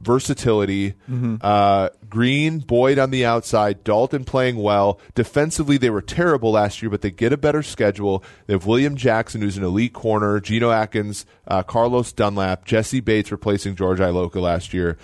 versatility. 0.00 0.92
Mm-hmm. 1.10 1.36
Uh, 1.40 1.88
Green, 2.08 2.60
Boyd 2.60 2.98
on 2.98 3.10
the 3.10 3.24
outside, 3.24 3.82
Dalton 3.82 4.24
playing 4.24 4.56
well. 4.56 5.00
Defensively, 5.14 5.78
they 5.78 5.90
were 5.90 6.02
terrible 6.02 6.52
last 6.52 6.80
year, 6.82 6.90
but 6.90 7.00
they 7.00 7.10
get 7.10 7.32
a 7.32 7.36
better 7.36 7.62
schedule. 7.62 8.22
They 8.46 8.52
have 8.54 8.66
William 8.66 8.96
Jackson, 8.96 9.40
who's 9.40 9.56
an 9.56 9.64
elite 9.64 9.94
corner, 9.94 10.38
Geno 10.40 10.70
Atkins, 10.70 11.26
uh, 11.48 11.62
Carlos 11.62 12.12
Dunlap, 12.12 12.64
Jessie 12.64 13.00
Bates 13.00 13.32
replacing 13.32 13.74
George 13.74 13.98
Iloka 13.98 14.40
last 14.40 14.72
year. 14.72 14.96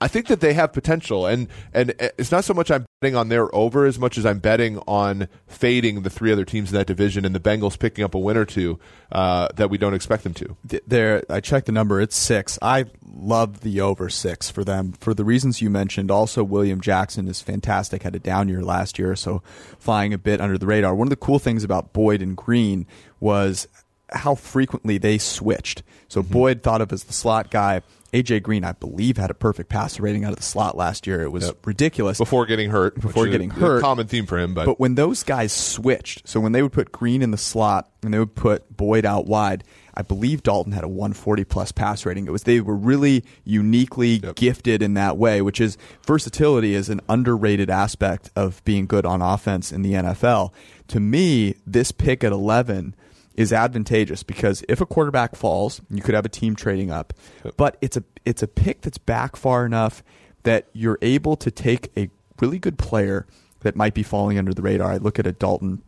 I 0.00 0.08
think 0.08 0.26
that 0.26 0.40
they 0.40 0.52
have 0.52 0.72
potential, 0.72 1.26
and 1.26 1.48
and 1.72 1.94
it's 2.18 2.30
not 2.30 2.44
so 2.44 2.52
much 2.52 2.70
I'm 2.70 2.84
betting 3.00 3.16
on 3.16 3.28
their 3.30 3.54
over 3.54 3.86
as 3.86 3.98
much 3.98 4.18
as 4.18 4.26
I'm 4.26 4.40
betting 4.40 4.78
on 4.86 5.28
fading 5.46 6.02
the 6.02 6.10
three 6.10 6.30
other 6.30 6.44
teams 6.44 6.70
in 6.70 6.78
that 6.78 6.86
division 6.86 7.24
and 7.24 7.34
the 7.34 7.40
Bengals 7.40 7.78
picking 7.78 8.04
up 8.04 8.14
a 8.14 8.18
win 8.18 8.36
or 8.36 8.44
two 8.44 8.78
uh, 9.10 9.48
that 9.56 9.70
we 9.70 9.78
don't 9.78 9.94
expect 9.94 10.24
them 10.24 10.34
to. 10.34 10.56
There, 10.86 11.24
I 11.30 11.40
checked 11.40 11.66
the 11.66 11.72
number; 11.72 12.00
it's 12.00 12.16
six. 12.16 12.58
I 12.60 12.86
love 13.06 13.60
the 13.60 13.80
over 13.80 14.10
six 14.10 14.50
for 14.50 14.64
them 14.64 14.92
for 14.92 15.14
the 15.14 15.24
reasons 15.24 15.62
you 15.62 15.70
mentioned. 15.70 16.10
Also, 16.10 16.44
William 16.44 16.82
Jackson 16.82 17.26
is 17.26 17.40
fantastic. 17.40 18.02
Had 18.02 18.14
a 18.14 18.20
down 18.20 18.48
year 18.48 18.62
last 18.62 18.98
year, 18.98 19.16
so 19.16 19.42
flying 19.78 20.12
a 20.12 20.18
bit 20.18 20.42
under 20.42 20.58
the 20.58 20.66
radar. 20.66 20.94
One 20.94 21.06
of 21.06 21.10
the 21.10 21.16
cool 21.16 21.38
things 21.38 21.64
about 21.64 21.94
Boyd 21.94 22.20
and 22.20 22.36
Green 22.36 22.86
was 23.18 23.66
how 24.10 24.34
frequently 24.34 24.98
they 24.98 25.18
switched. 25.18 25.82
So 26.08 26.22
mm-hmm. 26.22 26.32
Boyd 26.32 26.62
thought 26.62 26.80
of 26.80 26.92
as 26.92 27.04
the 27.04 27.12
slot 27.12 27.50
guy. 27.50 27.82
AJ 28.12 28.44
Green, 28.44 28.64
I 28.64 28.72
believe, 28.72 29.16
had 29.18 29.30
a 29.30 29.34
perfect 29.34 29.68
passer 29.68 30.02
rating 30.02 30.24
out 30.24 30.30
of 30.30 30.36
the 30.38 30.42
slot 30.42 30.76
last 30.76 31.06
year. 31.06 31.22
It 31.22 31.32
was 31.32 31.46
Yep. 31.46 31.66
ridiculous. 31.66 32.18
before 32.18 32.46
getting 32.46 32.70
hurt. 32.70 32.98
Before 32.98 33.26
getting 33.26 33.50
a 33.50 33.54
hurt. 33.54 33.82
common 33.82 34.06
theme 34.06 34.26
for 34.26 34.38
him. 34.38 34.54
But, 34.54 34.64
But 34.64 34.80
when 34.80 34.94
those 34.94 35.22
guys 35.22 35.52
switched, 35.52 36.26
so 36.26 36.40
when 36.40 36.52
they 36.52 36.62
would 36.62 36.72
put 36.72 36.92
Green 36.92 37.20
in 37.20 37.30
the 37.32 37.36
slot 37.36 37.90
and 38.02 38.14
they 38.14 38.18
would 38.18 38.34
put 38.36 38.74
Boyd 38.74 39.04
out 39.04 39.26
wide, 39.26 39.64
I 39.92 40.02
believe 40.02 40.42
Dalton 40.42 40.72
had 40.72 40.84
a 40.84 40.88
140 40.88 41.44
plus 41.44 41.72
pass 41.72 42.06
rating. 42.06 42.26
It 42.26 42.30
was 42.30 42.44
they 42.44 42.60
were 42.60 42.76
really 42.76 43.24
uniquely 43.44 44.20
Yep. 44.22 44.36
gifted 44.36 44.82
in 44.82 44.94
that 44.94 45.18
way, 45.18 45.42
which 45.42 45.60
is 45.60 45.76
versatility 46.06 46.74
is 46.74 46.88
an 46.88 47.00
underrated 47.08 47.70
aspect 47.70 48.30
of 48.36 48.62
being 48.64 48.86
good 48.86 49.04
on 49.04 49.20
offense 49.20 49.72
in 49.72 49.82
the 49.82 49.92
NFL. 49.94 50.52
To 50.88 51.00
me, 51.00 51.56
this 51.66 51.92
pick 51.92 52.22
at 52.22 52.32
11 52.32 52.94
is 53.36 53.52
advantageous 53.52 54.22
because 54.22 54.64
if 54.68 54.80
a 54.80 54.86
quarterback 54.86 55.36
falls, 55.36 55.80
you 55.90 56.02
could 56.02 56.14
have 56.14 56.24
a 56.24 56.30
team 56.30 56.56
trading 56.56 56.90
up. 56.90 57.12
But 57.56 57.76
it's 57.80 57.96
a 57.96 58.04
it's 58.24 58.42
a 58.42 58.48
pick 58.48 58.80
that's 58.80 58.98
back 58.98 59.36
far 59.36 59.64
enough 59.64 60.02
that 60.42 60.66
you're 60.72 60.98
able 61.02 61.36
to 61.36 61.50
take 61.50 61.92
a 61.96 62.10
really 62.40 62.58
good 62.58 62.78
player 62.78 63.26
that 63.60 63.76
might 63.76 63.94
be 63.94 64.02
falling 64.02 64.38
under 64.38 64.54
the 64.54 64.62
radar. 64.62 64.92
I 64.92 64.96
look 64.96 65.18
at 65.18 65.26
a 65.26 65.32
Dalton 65.32 65.82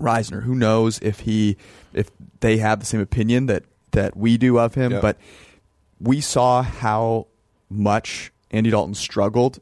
Risner. 0.00 0.42
Who 0.42 0.54
knows 0.54 0.98
if 1.00 1.20
he 1.20 1.56
if 1.92 2.10
they 2.40 2.56
have 2.58 2.80
the 2.80 2.86
same 2.86 3.00
opinion 3.00 3.46
that 3.46 3.64
that 3.92 4.16
we 4.16 4.38
do 4.38 4.58
of 4.58 4.74
him, 4.74 4.92
but 5.00 5.18
we 6.00 6.20
saw 6.20 6.62
how 6.62 7.26
much 7.68 8.32
Andy 8.50 8.70
Dalton 8.70 8.94
struggled 8.94 9.60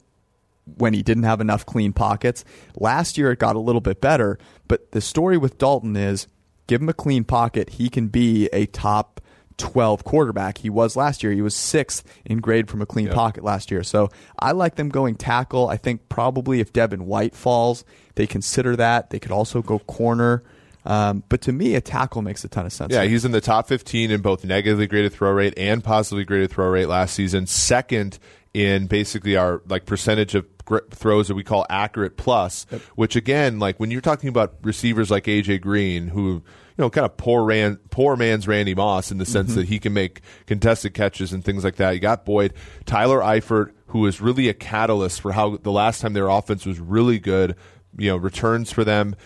when 0.77 0.95
he 0.95 1.03
didn't 1.03 1.25
have 1.25 1.41
enough 1.41 1.67
clean 1.67 1.93
pockets. 1.93 2.45
Last 2.77 3.19
year 3.19 3.33
it 3.33 3.39
got 3.41 3.57
a 3.57 3.61
little 3.61 3.81
bit 3.81 4.01
better, 4.01 4.39
but 4.69 4.93
the 4.93 5.01
story 5.01 5.37
with 5.37 5.59
Dalton 5.59 5.97
is 5.97 6.29
give 6.73 6.81
him 6.81 6.89
a 6.89 6.95
clean 6.95 7.23
pocket, 7.23 7.69
he 7.69 7.91
can 7.91 8.09
be 8.09 8.49
a 8.51 8.65
top 8.65 9.21
12 9.59 10.05
quarterback. 10.05 10.57
He 10.57 10.71
was 10.71 10.97
last 10.97 11.23
year. 11.23 11.31
He 11.31 11.43
was 11.43 11.55
6th 11.55 12.03
in 12.25 12.39
grade 12.39 12.71
from 12.71 12.81
a 12.81 12.87
clean 12.87 13.07
Yep. 13.09 13.15
pocket 13.15 13.45
last 13.45 13.71
year. 13.71 13.83
So 13.83 14.09
I 14.39 14.53
like 14.53 14.77
them 14.77 14.89
going 14.89 15.17
tackle. 15.17 15.69
I 15.69 15.77
think 15.77 16.09
probably 16.09 16.61
if 16.61 16.73
Devin 16.73 17.05
White 17.05 17.35
falls, 17.35 17.85
they 18.15 18.27
consider 18.27 18.75
that. 18.77 19.11
They 19.11 19.19
could 19.19 19.33
also 19.33 19.61
go 19.61 19.81
corner. 19.81 20.43
Um, 20.87 21.25
but 21.29 21.43
to 21.43 21.53
me, 21.53 21.75
a 21.75 21.83
tackle 21.83 22.23
makes 22.23 22.43
a 22.43 22.49
ton 22.49 22.65
of 22.65 22.73
sense. 22.73 22.91
Yeah, 22.95 23.05
he's 23.05 23.27
in 23.27 23.33
the 23.33 23.43
top 23.43 23.69
15 23.69 24.11
in 24.11 24.23
both 24.23 24.43
negatively 24.43 24.87
graded 24.87 25.13
throw 25.13 25.31
rate 25.31 25.53
and 25.59 25.85
positively 25.85 26.25
graded 26.25 26.51
throw 26.51 26.69
rate 26.71 26.87
last 26.89 27.13
season. 27.15 27.47
Second 27.47 28.19
in 28.55 28.87
basically 28.87 29.37
our 29.37 29.61
like 29.69 29.85
percentage 29.85 30.35
of 30.35 30.47
throws 30.91 31.29
that 31.29 31.35
we 31.35 31.45
call 31.45 31.67
accurate 31.69 32.17
plus, 32.17 32.65
which 32.95 33.15
again, 33.15 33.59
like 33.59 33.79
when 33.79 33.91
you're 33.91 34.01
talking 34.01 34.31
about 34.31 34.55
receivers 34.63 35.11
like 35.11 35.25
AJ 35.25 35.61
Green, 35.61 36.09
who 36.09 36.43
you 36.77 36.83
know 36.83 36.91
kind 36.91 37.05
of 37.05 37.17
poor 37.17 37.45
ran 37.45 37.77
poor 37.91 38.17
man's 38.17 38.49
Randy 38.49 38.75
Moss 38.75 39.11
in 39.11 39.19
the 39.19 39.27
sense 39.27 39.51
mm-hmm. 39.51 39.61
that 39.61 39.69
he 39.69 39.79
can 39.79 39.93
make 39.93 40.21
contested 40.47 40.95
catches 40.95 41.33
and 41.33 41.45
things 41.45 41.65
like 41.65 41.77
that. 41.77 41.93
You 41.93 42.01
got 42.01 42.25
Boyd, 42.25 42.55
Tyler 42.87 43.21
Eifert, 43.21 43.73
who 43.87 44.07
is 44.07 44.21
really 44.21 44.49
a 44.49 44.55
catalyst 44.55 45.21
for 45.21 45.33
how 45.33 45.57
the 45.57 45.73
last 45.73 46.01
time 46.01 46.13
their 46.13 46.29
offense 46.29 46.67
was 46.67 46.81
really 46.81 47.19
good. 47.19 47.57
You 47.97 48.11
know, 48.11 48.17
returns 48.17 48.73
for 48.73 48.85
them 48.85 49.17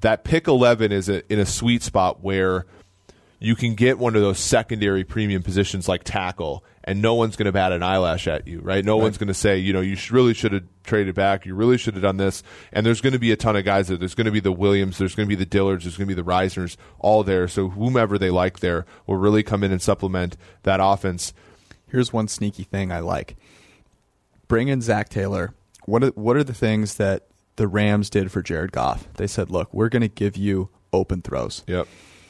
that 0.00 0.24
pick 0.24 0.46
11 0.46 0.92
is 0.92 1.08
a, 1.08 1.30
in 1.32 1.38
a 1.38 1.46
sweet 1.46 1.82
spot 1.82 2.22
where 2.22 2.66
you 3.38 3.54
can 3.54 3.74
get 3.74 3.98
one 3.98 4.16
of 4.16 4.22
those 4.22 4.38
secondary 4.38 5.04
premium 5.04 5.42
positions 5.42 5.88
like 5.88 6.04
tackle 6.04 6.64
and 6.84 7.02
no 7.02 7.14
one's 7.14 7.36
going 7.36 7.46
to 7.46 7.52
bat 7.52 7.72
an 7.72 7.82
eyelash 7.82 8.26
at 8.26 8.46
you 8.46 8.60
right 8.60 8.84
no 8.84 8.96
one's 8.96 9.18
going 9.18 9.28
to 9.28 9.34
say 9.34 9.58
you 9.58 9.72
know 9.72 9.80
you 9.80 9.96
sh- 9.96 10.10
really 10.10 10.32
should 10.32 10.52
have 10.52 10.64
traded 10.84 11.14
back 11.14 11.44
you 11.44 11.54
really 11.54 11.76
should 11.76 11.94
have 11.94 12.02
done 12.02 12.16
this 12.16 12.42
and 12.72 12.86
there's 12.86 13.00
going 13.00 13.12
to 13.12 13.18
be 13.18 13.32
a 13.32 13.36
ton 13.36 13.56
of 13.56 13.64
guys 13.64 13.88
there 13.88 13.96
there's 13.96 14.14
going 14.14 14.24
to 14.24 14.30
be 14.30 14.40
the 14.40 14.52
williams 14.52 14.98
there's 14.98 15.14
going 15.14 15.28
to 15.28 15.36
be 15.36 15.44
the 15.44 15.46
dillards 15.46 15.82
there's 15.82 15.96
going 15.96 16.08
to 16.08 16.14
be 16.14 16.20
the 16.20 16.24
risners 16.24 16.76
all 16.98 17.22
there 17.22 17.46
so 17.46 17.68
whomever 17.70 18.18
they 18.18 18.30
like 18.30 18.60
there 18.60 18.86
will 19.06 19.16
really 19.16 19.42
come 19.42 19.62
in 19.62 19.72
and 19.72 19.82
supplement 19.82 20.36
that 20.62 20.80
offense 20.82 21.32
Here's 21.88 22.12
one 22.12 22.28
sneaky 22.28 22.64
thing 22.64 22.90
I 22.90 23.00
like. 23.00 23.36
Bring 24.48 24.68
in 24.68 24.80
Zac 24.80 25.08
Taylor. 25.08 25.54
What 25.84 26.02
are, 26.02 26.08
what 26.08 26.36
are 26.36 26.44
the 26.44 26.54
things 26.54 26.96
that 26.96 27.26
the 27.56 27.68
Rams 27.68 28.10
did 28.10 28.32
for 28.32 28.42
Jared 28.42 28.72
Goff? 28.72 29.08
They 29.14 29.26
said, 29.26 29.50
"Look, 29.50 29.72
we're 29.72 29.88
going 29.88 30.02
to 30.02 30.08
give 30.08 30.36
you 30.36 30.70
open 30.92 31.22
throws. 31.22 31.62
yep 31.66 31.86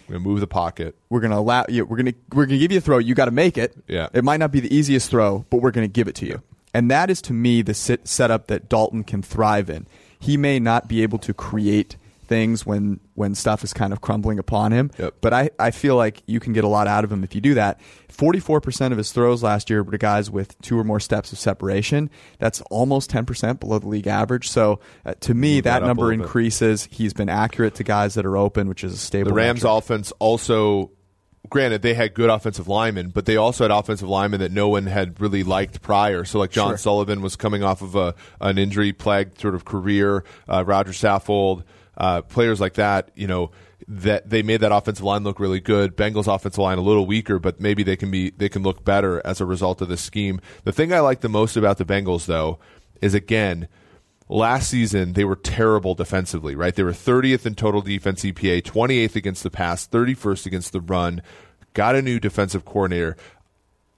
going 0.09 0.23
to 0.23 0.29
move 0.29 0.41
the 0.41 0.47
pocket 0.47 0.97
We're 1.09 1.21
going 1.21 1.33
to 1.33 1.39
allow 1.39 1.65
you. 1.69 1.85
We're 1.85 1.97
going 1.97 2.13
to 2.13 2.15
we're 2.33 2.47
to 2.47 2.59
give 2.59 2.73
you 2.73 2.79
a 2.79 2.81
throw. 2.81 2.99
You 2.99 3.15
got 3.15 3.27
to 3.27 3.31
make 3.31 3.59
it. 3.59 3.77
Yeah. 3.89 4.09
It 4.13 4.25
might 4.25 4.39
not 4.39 4.53
be 4.53 4.61
the 4.61 4.75
easiest 4.75 5.11
throw, 5.11 5.45
but 5.51 5.59
we're 5.59 5.71
going 5.71 5.87
to 5.87 5.93
give 5.93 6.09
it 6.09 6.15
to 6.17 6.27
you. 6.27 6.43
And 6.75 6.91
that 6.91 7.11
is 7.11 7.23
to 7.23 7.33
me 7.33 7.63
the 7.63 7.75
sit, 7.75 8.07
setup 8.07 8.49
that 8.49 8.69
Dalton 8.69 9.03
can 9.05 9.23
thrive 9.23 9.71
in. 9.71 9.87
He 10.19 10.37
may 10.37 10.59
not 10.59 10.89
be 10.89 11.03
able 11.03 11.19
to 11.21 11.33
create 11.33 11.97
things 12.27 12.67
when 12.67 13.01
when 13.15 13.35
stuff 13.35 13.65
is 13.65 13.73
kind 13.73 13.93
of 13.93 14.01
crumbling 14.01 14.39
upon 14.39 14.73
him. 14.73 14.91
Yep. 14.99 15.15
But 15.21 15.33
I, 15.33 15.51
I 15.59 15.71
feel 15.71 15.97
like 15.97 16.23
you 16.27 16.41
can 16.41 16.53
get 16.53 16.65
a 16.65 16.69
lot 16.69 16.87
out 16.87 17.05
of 17.05 17.11
him 17.11 17.25
if 17.25 17.35
you 17.35 17.41
do 17.41 17.55
that. 17.55 17.81
44% 18.13 18.93
of 18.93 18.99
his 18.99 19.13
throws 19.13 19.43
last 19.43 19.69
year 19.69 19.83
were 19.83 19.93
to 19.93 19.99
guys 19.99 20.31
with 20.31 20.59
two 20.63 20.79
or 20.79 20.85
more 20.85 21.01
steps 21.01 21.33
of 21.33 21.39
separation. 21.39 22.11
That's 22.39 22.61
almost 22.63 23.11
10% 23.11 23.61
below 23.61 23.79
the 23.79 23.89
league 23.89 24.07
average. 24.07 24.49
So 24.49 24.81
uh, 25.05 25.15
to 25.21 25.35
me, 25.35 25.61
that 25.61 25.81
that, 25.81 25.87
number 25.87 26.13
increases. 26.13 26.89
He's 26.91 27.13
been 27.13 27.29
accurate 27.29 27.75
to 27.77 27.85
guys 27.85 28.15
that 28.15 28.27
are 28.27 28.37
open, 28.37 28.69
which 28.69 28.85
is 28.85 28.93
a 28.93 28.97
stable. 28.97 29.31
The 29.31 29.35
Rams 29.35 29.63
metric. 29.63 29.79
offense 29.79 30.13
also, 30.19 30.91
granted, 31.49 31.83
they 31.83 31.95
had 31.95 32.15
good 32.15 32.31
offensive 32.31 32.69
linemen, 32.69 33.11
but 33.11 33.27
they 33.27 33.37
also 33.37 33.65
had 33.65 33.71
offensive 33.71 34.09
linemen 34.09 34.41
that 34.41 34.53
no 34.53 34.69
one 34.69 34.87
had 34.87 35.21
really 35.21 35.43
liked 35.43 35.83
prior. 35.83 36.25
So, 36.25 36.39
like 36.39 36.51
John 36.51 36.71
Sure. 36.71 36.79
Sullivan 36.79 37.23
was 37.23 37.37
coming 37.37 37.63
off 37.63 37.83
of 37.83 37.95
a 37.95 38.15
an 38.41 38.59
injury 38.59 38.93
plagued 38.93 39.41
sort 39.41 39.55
of 39.55 39.65
career. 39.65 40.25
Uh, 40.49 40.65
Roger 40.65 40.93
Saffold, 40.93 41.65
uh, 41.97 42.23
players 42.23 42.61
like 42.61 42.75
that, 42.75 43.11
you 43.15 43.27
know. 43.27 43.51
That 43.89 44.29
they 44.29 44.43
made 44.43 44.63
that 44.63 44.73
offensive 44.73 45.05
line 45.05 45.23
look 45.23 45.39
really 45.39 45.61
good. 45.61 45.97
Bengals 45.97 46.33
offensive 46.33 46.59
line 46.59 46.79
a 46.79 46.83
little 46.83 47.07
weaker, 47.07 47.39
but 47.39 47.61
maybe 47.61 47.85
they 47.85 47.95
can 47.95 48.11
be 48.11 48.31
they 48.31 48.49
can 48.49 48.63
look 48.65 48.85
better 48.85 49.23
as 49.25 49.41
a 49.41 49.45
result 49.45 49.81
of 49.81 49.89
this 49.89 50.01
scheme. 50.01 50.41
The 50.65 50.73
thing 50.73 50.93
I 50.93 51.01
like 51.01 51.21
the 51.21 51.29
most 51.29 51.57
about 51.57 51.79
the 51.79 51.85
Bengals, 51.85 52.27
though, 52.27 52.59
is 53.01 53.15
again 53.15 53.69
last 54.29 54.71
season 54.71 55.13
they 55.13 55.25
were 55.25 55.37
terrible 55.37 55.95
defensively, 55.95 56.55
right? 56.55 56.75
They 56.75 56.83
were 56.83 56.93
30th 56.93 57.47
in 57.47 57.55
total 57.55 57.81
defense 57.81 58.23
EPA, 58.23 58.63
28th 58.63 59.17
against 59.17 59.43
the 59.43 59.51
pass, 59.51 59.87
31st 59.87 60.47
against 60.47 60.73
the 60.73 60.81
run. 60.81 61.23
Got 61.75 61.97
a 61.97 62.03
new 62.03 62.19
defensive 62.19 62.65
coordinator. 62.65 63.17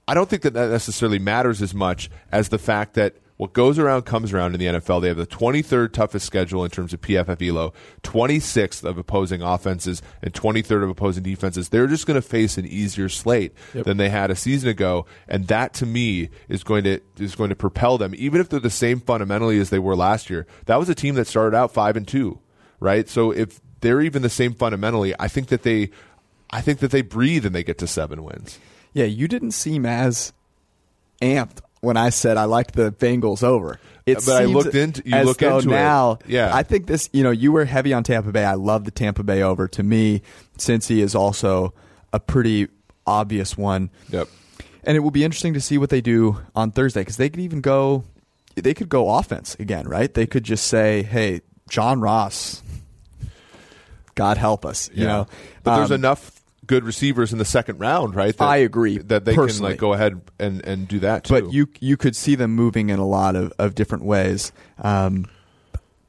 I 0.07 0.13
don't 0.13 0.29
think 0.29 0.41
that 0.43 0.53
that 0.53 0.69
necessarily 0.69 1.19
matters 1.19 1.61
as 1.61 1.73
much 1.73 2.09
as 2.31 2.49
the 2.49 2.57
fact 2.57 2.95
that 2.95 3.15
what 3.39 3.53
goes 3.53 3.79
around 3.79 4.01
comes 4.01 4.33
around 4.33 4.53
in 4.53 4.59
the 4.59 4.65
NFL. 4.65 5.01
They 5.01 5.07
have 5.07 5.15
the 5.15 5.25
23rd 5.25 5.93
toughest 5.93 6.25
schedule 6.25 6.65
in 6.65 6.71
terms 6.71 6.91
of 6.91 6.99
PFF 6.99 7.41
ELO, 7.41 7.73
26th 8.03 8.83
of 8.83 8.97
opposing 8.97 9.41
offenses, 9.41 10.01
and 10.21 10.33
23rd 10.33 10.83
of 10.83 10.89
opposing 10.89 11.23
defenses. 11.23 11.69
They're 11.69 11.87
just 11.87 12.05
going 12.05 12.21
to 12.21 12.21
face 12.21 12.57
an 12.57 12.65
easier 12.65 13.07
slate 13.07 13.53
than 13.71 13.95
they 13.95 14.09
had 14.09 14.29
a 14.29 14.35
season 14.35 14.67
ago, 14.67 15.05
and 15.25 15.47
that 15.47 15.73
to 15.75 15.85
me 15.85 16.27
is 16.49 16.65
going 16.65 16.83
to 16.83 16.99
is 17.17 17.35
going 17.35 17.49
to 17.49 17.55
propel 17.55 17.97
them, 17.97 18.13
even 18.17 18.41
if 18.41 18.49
they're 18.49 18.59
the 18.59 18.69
same 18.69 18.99
fundamentally 18.99 19.57
as 19.57 19.69
they 19.69 19.79
were 19.79 19.95
last 19.95 20.29
year. 20.29 20.45
That 20.65 20.75
was 20.75 20.89
a 20.89 20.95
team 20.95 21.15
that 21.15 21.25
started 21.25 21.55
out 21.55 21.71
five 21.71 21.95
and 21.95 22.05
two, 22.05 22.39
right? 22.81 23.07
So 23.07 23.31
if 23.31 23.61
they're 23.79 24.01
even 24.01 24.21
the 24.21 24.29
same 24.29 24.53
fundamentally, 24.53 25.13
I 25.17 25.29
think 25.29 25.47
that 25.47 25.63
they, 25.63 25.91
I 26.49 26.59
think 26.59 26.79
that 26.79 26.91
they 26.91 27.03
breathe 27.03 27.45
and 27.45 27.55
they 27.55 27.63
get 27.63 27.77
to 27.77 27.87
seven 27.87 28.21
wins. 28.21 28.59
Yeah, 28.91 29.05
you 29.05 29.29
didn't 29.29 29.51
seem 29.51 29.85
as 29.85 30.33
amped 31.21 31.61
when 31.81 31.97
I 31.97 32.09
said 32.09 32.37
I 32.37 32.45
liked 32.45 32.75
the 32.75 32.91
Bengals 32.91 33.43
over. 33.43 33.79
It 34.05 34.23
But 34.25 34.41
I 34.41 34.45
looked 34.45 34.73
into- 34.75 35.03
you 35.05 35.13
as 35.13 35.25
look 35.25 35.37
though 35.37 35.57
into 35.57 35.69
it. 35.69 35.73
now. 35.73 36.17
Yeah. 36.27 36.49
I 36.53 36.63
think 36.63 36.87
this. 36.87 37.09
You 37.13 37.23
know, 37.23 37.31
you 37.31 37.51
were 37.51 37.65
heavy 37.65 37.93
on 37.93 38.03
Tampa 38.03 38.31
Bay. 38.31 38.43
I 38.43 38.55
love 38.55 38.85
the 38.85 38.91
Tampa 38.91 39.23
Bay 39.23 39.43
over. 39.43 39.67
To 39.67 39.83
me, 39.83 40.21
Cincy 40.57 40.97
is 40.99 41.13
also 41.15 41.73
a 42.11 42.19
pretty 42.19 42.67
obvious 43.05 43.55
one. 43.57 43.91
Yep. 44.09 44.27
And 44.83 44.97
it 44.97 45.01
will 45.01 45.11
be 45.11 45.23
interesting 45.23 45.53
to 45.53 45.61
see 45.61 45.77
what 45.77 45.89
they 45.91 46.01
do 46.01 46.39
on 46.55 46.71
Thursday 46.71 47.01
because 47.01 47.17
they 47.17 47.29
could 47.29 47.41
even 47.41 47.61
go. 47.61 48.03
They 48.55 48.73
could 48.73 48.89
go 48.89 49.09
offense 49.15 49.55
again, 49.59 49.87
right? 49.87 50.11
They 50.13 50.25
could 50.25 50.43
just 50.43 50.65
say, 50.67 51.03
"Hey, 51.03 51.41
John 51.69 52.01
Ross, 52.01 52.63
God 54.15 54.37
help 54.37 54.65
us." 54.65 54.89
You 54.93 55.05
know, 55.05 55.27
but 55.63 55.75
there's 55.77 55.91
Um, 55.91 55.95
enough 55.95 56.38
good 56.69 56.83
receivers 56.83 57.33
in 57.33 57.39
the 57.39 57.45
second 57.45 57.79
round, 57.79 58.13
right? 58.13 58.37
that- 58.37 58.43
I 58.47 58.57
agree, 58.57 58.99
that 58.99 59.25
they 59.25 59.33
personally. 59.33 59.71
can 59.71 59.73
like 59.73 59.79
go 59.79 59.93
ahead 59.93 60.21
and, 60.39 60.63
and 60.63 60.87
do 60.87 60.99
that 60.99 61.23
too. 61.23 61.33
But 61.41 61.51
you 61.51 61.67
you 61.79 61.97
could 61.97 62.15
see 62.15 62.35
them 62.35 62.51
moving 62.51 62.91
in 62.91 62.99
a 62.99 63.07
lot 63.07 63.35
of, 63.35 63.51
of 63.57 63.73
different 63.73 64.05
ways. 64.05 64.51
Um, 64.77 65.25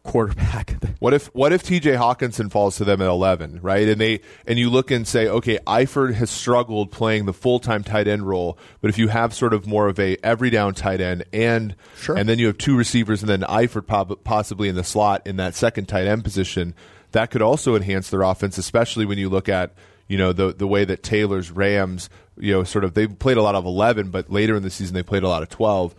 quarterback. 0.02 0.76
what 0.98 1.14
if 1.14 1.26
what 1.34 1.52
if 1.54 1.62
T.J. 1.62 1.92
Hockenson 1.92 2.50
falls 2.50 2.76
to 2.76 2.84
them 2.84 3.00
at 3.00 3.08
eleven, 3.08 3.58
right? 3.62 3.88
And 3.88 3.98
they 3.98 4.20
and 4.46 4.58
you 4.58 4.68
look 4.68 4.90
and 4.90 5.08
say, 5.08 5.28
okay, 5.28 5.58
Eifert 5.66 6.12
has 6.14 6.30
struggled 6.30 6.90
playing 6.90 7.24
the 7.24 7.32
full 7.32 7.58
time 7.58 7.82
tight 7.82 8.06
end 8.06 8.28
role, 8.28 8.58
but 8.82 8.90
if 8.90 8.98
you 8.98 9.08
have 9.08 9.32
sort 9.32 9.54
of 9.54 9.66
more 9.66 9.88
of 9.88 9.98
a 9.98 10.18
every 10.22 10.50
down 10.50 10.74
tight 10.74 11.00
end 11.00 11.24
and 11.32 11.74
Sure. 11.96 12.18
and 12.18 12.28
then 12.28 12.38
you 12.38 12.46
have 12.48 12.58
two 12.58 12.76
receivers 12.76 13.22
and 13.22 13.30
then 13.30 13.40
Eifert 13.42 14.22
possibly 14.24 14.68
in 14.68 14.74
the 14.74 14.84
slot 14.84 15.26
in 15.26 15.36
that 15.36 15.54
second 15.54 15.86
tight 15.86 16.06
end 16.06 16.22
position, 16.22 16.74
that 17.12 17.30
could 17.30 17.40
also 17.42 17.76
enhance 17.76 18.10
their 18.10 18.22
offense, 18.22 18.58
especially 18.58 19.06
when 19.06 19.16
you 19.16 19.30
look 19.30 19.48
at 19.48 19.72
you 20.10 20.18
know 20.18 20.32
the 20.32 20.52
the 20.52 20.66
way 20.66 20.84
that 20.84 21.02
Taylor's 21.02 21.50
Rams, 21.50 22.10
you 22.36 22.52
know, 22.52 22.64
sort 22.64 22.84
of 22.84 22.94
they 22.94 23.06
played 23.06 23.36
a 23.36 23.42
lot 23.42 23.54
of 23.54 23.64
eleven, 23.64 24.10
but 24.10 24.28
later 24.30 24.56
in 24.56 24.62
the 24.64 24.70
season 24.70 24.94
they 24.94 25.02
played 25.04 25.22
a 25.22 25.28
lot 25.28 25.42
of 25.42 25.48
twelve. 25.48 25.94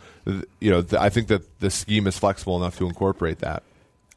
You 0.59 0.69
know, 0.69 0.81
th- 0.81 1.01
I 1.01 1.09
think 1.09 1.29
that 1.29 1.59
the 1.61 1.71
scheme 1.71 2.05
is 2.07 2.19
flexible 2.19 2.57
enough 2.57 2.77
to 2.79 2.85
incorporate 2.85 3.39
that. 3.39 3.63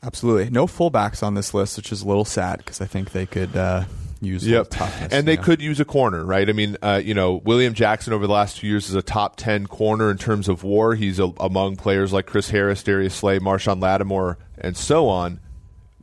Absolutely, 0.02 0.50
no 0.50 0.66
fullbacks 0.66 1.22
on 1.22 1.34
this 1.34 1.54
list, 1.54 1.76
which 1.76 1.92
is 1.92 2.02
a 2.02 2.06
little 2.08 2.24
sad 2.26 2.58
because 2.58 2.80
I 2.80 2.86
think 2.86 3.12
they 3.12 3.24
could 3.24 3.56
uh, 3.56 3.84
use 4.20 4.46
Yep. 4.46 4.66
toughness. 4.70 5.12
And 5.12 5.26
they 5.28 5.36
could 5.38 5.62
use 5.62 5.78
a 5.80 5.84
corner, 5.84 6.24
right? 6.24 6.46
I 6.48 6.52
mean, 6.52 6.76
uh, 6.82 7.00
you 7.02 7.14
know, 7.14 7.34
William 7.44 7.72
Jackson 7.72 8.12
over 8.12 8.26
the 8.26 8.32
last 8.32 8.58
two 8.58 8.66
years 8.66 8.88
is 8.88 8.94
a 8.96 9.02
top 9.02 9.36
10 9.36 9.66
corner 9.68 10.10
in 10.10 10.18
terms 10.18 10.48
of 10.48 10.62
war. 10.64 10.94
He's 10.94 11.18
a, 11.20 11.32
among 11.40 11.76
players 11.76 12.12
like 12.12 12.26
Chris 12.26 12.50
Harris, 12.50 12.82
Darius 12.82 13.14
Slay, 13.14 13.38
Marshon 13.38 13.80
Lattimore, 13.80 14.36
and 14.58 14.76
so 14.76 15.08
on. 15.08 15.40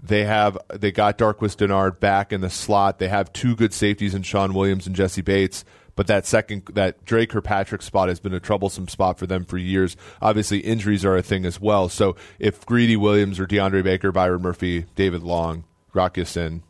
They 0.03 0.25
have 0.25 0.57
they 0.69 0.91
got 0.91 1.17
Darqueze 1.17 1.55
Dennard 1.55 1.99
back 1.99 2.33
in 2.33 2.41
the 2.41 2.49
slot. 2.49 2.99
They 2.99 3.07
have 3.07 3.31
two 3.33 3.55
good 3.55 3.73
safeties 3.73 4.15
in 4.15 4.23
Shawn 4.23 4.53
Williams 4.53 4.87
and 4.87 4.95
Jessie 4.95 5.21
Bates. 5.21 5.63
But 5.95 6.07
that 6.07 6.25
second, 6.25 6.63
that 6.73 7.03
Dre 7.05 7.25
Kirkpatrick 7.25 7.81
spot 7.81 8.07
has 8.07 8.19
been 8.19 8.33
a 8.33 8.39
troublesome 8.39 8.87
spot 8.87 9.19
for 9.19 9.27
them 9.27 9.45
for 9.45 9.57
years. 9.57 9.97
Obviously, 10.21 10.59
injuries 10.59 11.03
are 11.05 11.17
a 11.17 11.21
thing 11.21 11.45
as 11.45 11.59
well. 11.59 11.89
So 11.89 12.15
if 12.39 12.65
Greedy 12.65 12.95
Williams 12.95 13.39
or 13.39 13.45
DeAndre 13.45 13.83
Baker, 13.83 14.11
Byron 14.11 14.41
Murphy, 14.41 14.85
David 14.95 15.21
Long, 15.21 15.65
Rock 15.93 16.17
Sin, 16.23 16.63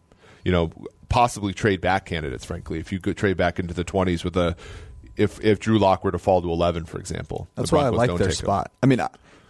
you 0.43 0.51
know, 0.51 0.71
possibly 1.07 1.53
trade 1.53 1.81
back 1.81 2.05
candidates. 2.05 2.43
Frankly, 2.43 2.79
if 2.79 2.91
you 2.91 2.99
could 2.99 3.15
trade 3.15 3.37
back 3.37 3.59
into 3.59 3.73
the 3.73 3.83
twenties 3.83 4.23
with 4.23 4.35
a, 4.35 4.55
if 5.15 5.39
if 5.41 5.59
Drew 5.59 5.77
Lock 5.77 6.03
were 6.03 6.11
to 6.11 6.19
fall 6.19 6.41
to 6.41 6.49
eleven, 6.51 6.85
for 6.85 6.99
example, 6.99 7.47
That's 7.55 7.71
why 7.71 7.85
I 7.85 7.89
like 7.89 8.09
their 8.09 8.17
take 8.17 8.27
him. 8.27 8.33
spot. 8.33 8.71
I 8.81 8.87
mean, 8.87 9.01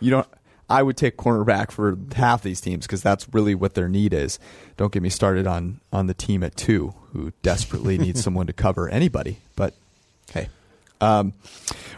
you 0.01 0.11
don't. 0.11 0.27
I 0.71 0.83
would 0.83 0.97
take 0.97 1.17
cornerback 1.17 1.71
for 1.71 1.97
half 2.15 2.41
these 2.43 2.61
teams 2.61 2.87
because 2.87 3.01
that's 3.03 3.27
really 3.33 3.53
what 3.55 3.73
their 3.73 3.87
need 3.89 4.13
is. 4.13 4.39
Don't 4.77 4.91
get 4.91 5.01
me 5.03 5.09
started 5.09 5.45
on 5.47 5.79
on 5.91 6.07
the 6.07 6.13
team 6.13 6.43
at 6.43 6.55
two 6.55 6.93
who 7.13 7.33
desperately 7.41 7.97
needs 7.97 8.23
someone 8.23 8.47
to 8.47 8.53
cover 8.53 8.87
anybody. 8.89 9.37
But 9.55 9.73
hey, 10.33 10.47
um, 11.01 11.33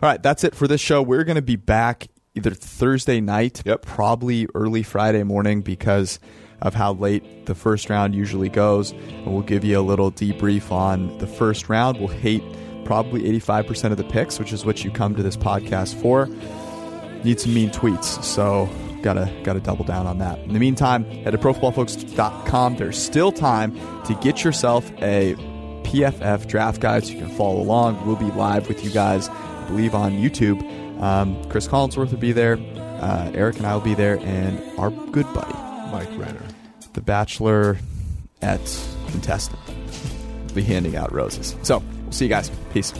all 0.01 0.09
right, 0.09 0.21
that's 0.21 0.43
it 0.43 0.55
for 0.55 0.67
this 0.67 0.81
show. 0.81 1.01
We're 1.01 1.23
going 1.23 1.35
to 1.35 1.41
be 1.41 1.55
back 1.55 2.07
either 2.35 2.51
Thursday 2.51 3.21
night, 3.21 3.61
Yep. 3.65 3.83
probably 3.83 4.47
early 4.55 4.81
Friday 4.83 5.23
morning 5.23 5.61
because 5.61 6.19
of 6.61 6.73
how 6.73 6.93
late 6.93 7.45
the 7.45 7.53
first 7.53 7.89
round 7.89 8.15
usually 8.15 8.49
goes. 8.49 8.91
And 8.91 9.27
we'll 9.27 9.43
give 9.43 9.63
you 9.63 9.77
a 9.79 9.81
little 9.81 10.11
debrief 10.11 10.71
on 10.71 11.17
the 11.19 11.27
first 11.27 11.69
round. 11.69 11.99
We'll 11.99 12.07
hate 12.07 12.41
probably 12.85 13.21
85% 13.39 13.91
of 13.91 13.97
the 13.97 14.03
picks, 14.05 14.39
which 14.39 14.51
is 14.51 14.65
what 14.65 14.83
you 14.83 14.89
come 14.91 15.15
to 15.15 15.21
this 15.23 15.37
podcast 15.37 15.93
for 16.01 16.27
need 17.23 17.39
some 17.39 17.53
mean 17.53 17.69
tweets. 17.69 18.23
So 18.23 18.69
gotta 19.01 19.31
gotta 19.43 19.59
double 19.59 19.85
down 19.85 20.07
on 20.07 20.17
that. 20.19 20.39
In 20.39 20.53
the 20.53 20.59
meantime, 20.59 21.03
head 21.05 21.31
to 21.31 21.37
profootballfocus.com. 21.37 22.77
There's 22.77 22.97
still 22.97 23.31
time 23.31 23.73
to 24.05 24.15
get 24.21 24.43
yourself 24.43 24.89
a 25.01 25.35
PFF 25.83 26.47
draft 26.47 26.81
guide 26.81 27.05
so 27.05 27.13
you 27.13 27.19
can 27.19 27.29
follow 27.29 27.61
along. 27.61 28.05
We'll 28.07 28.15
be 28.15 28.31
live 28.31 28.67
with 28.67 28.83
you 28.83 28.89
guys, 28.91 29.29
I 29.29 29.65
believe, 29.67 29.93
on 29.93 30.13
YouTube. 30.13 30.61
Um, 31.01 31.43
Chris 31.49 31.67
Collinsworth 31.67 32.11
will 32.11 32.17
be 32.17 32.31
there. 32.31 32.57
Uh, 32.77 33.31
Eric 33.33 33.57
and 33.57 33.65
I 33.65 33.73
will 33.73 33.81
be 33.81 33.93
there, 33.93 34.17
and 34.19 34.61
our 34.79 34.89
good 34.89 35.31
buddy, 35.33 35.53
Mike 35.91 36.09
Renner. 36.17 36.41
the 36.93 37.01
Bachelor 37.01 37.77
at 38.41 38.61
contestant, 39.09 39.59
will 40.47 40.55
be 40.55 40.63
handing 40.63 40.95
out 40.95 41.11
roses. 41.11 41.55
So 41.63 41.83
we'll 42.03 42.11
see 42.13 42.25
you 42.25 42.29
guys. 42.29 42.49
Peace. 42.71 42.93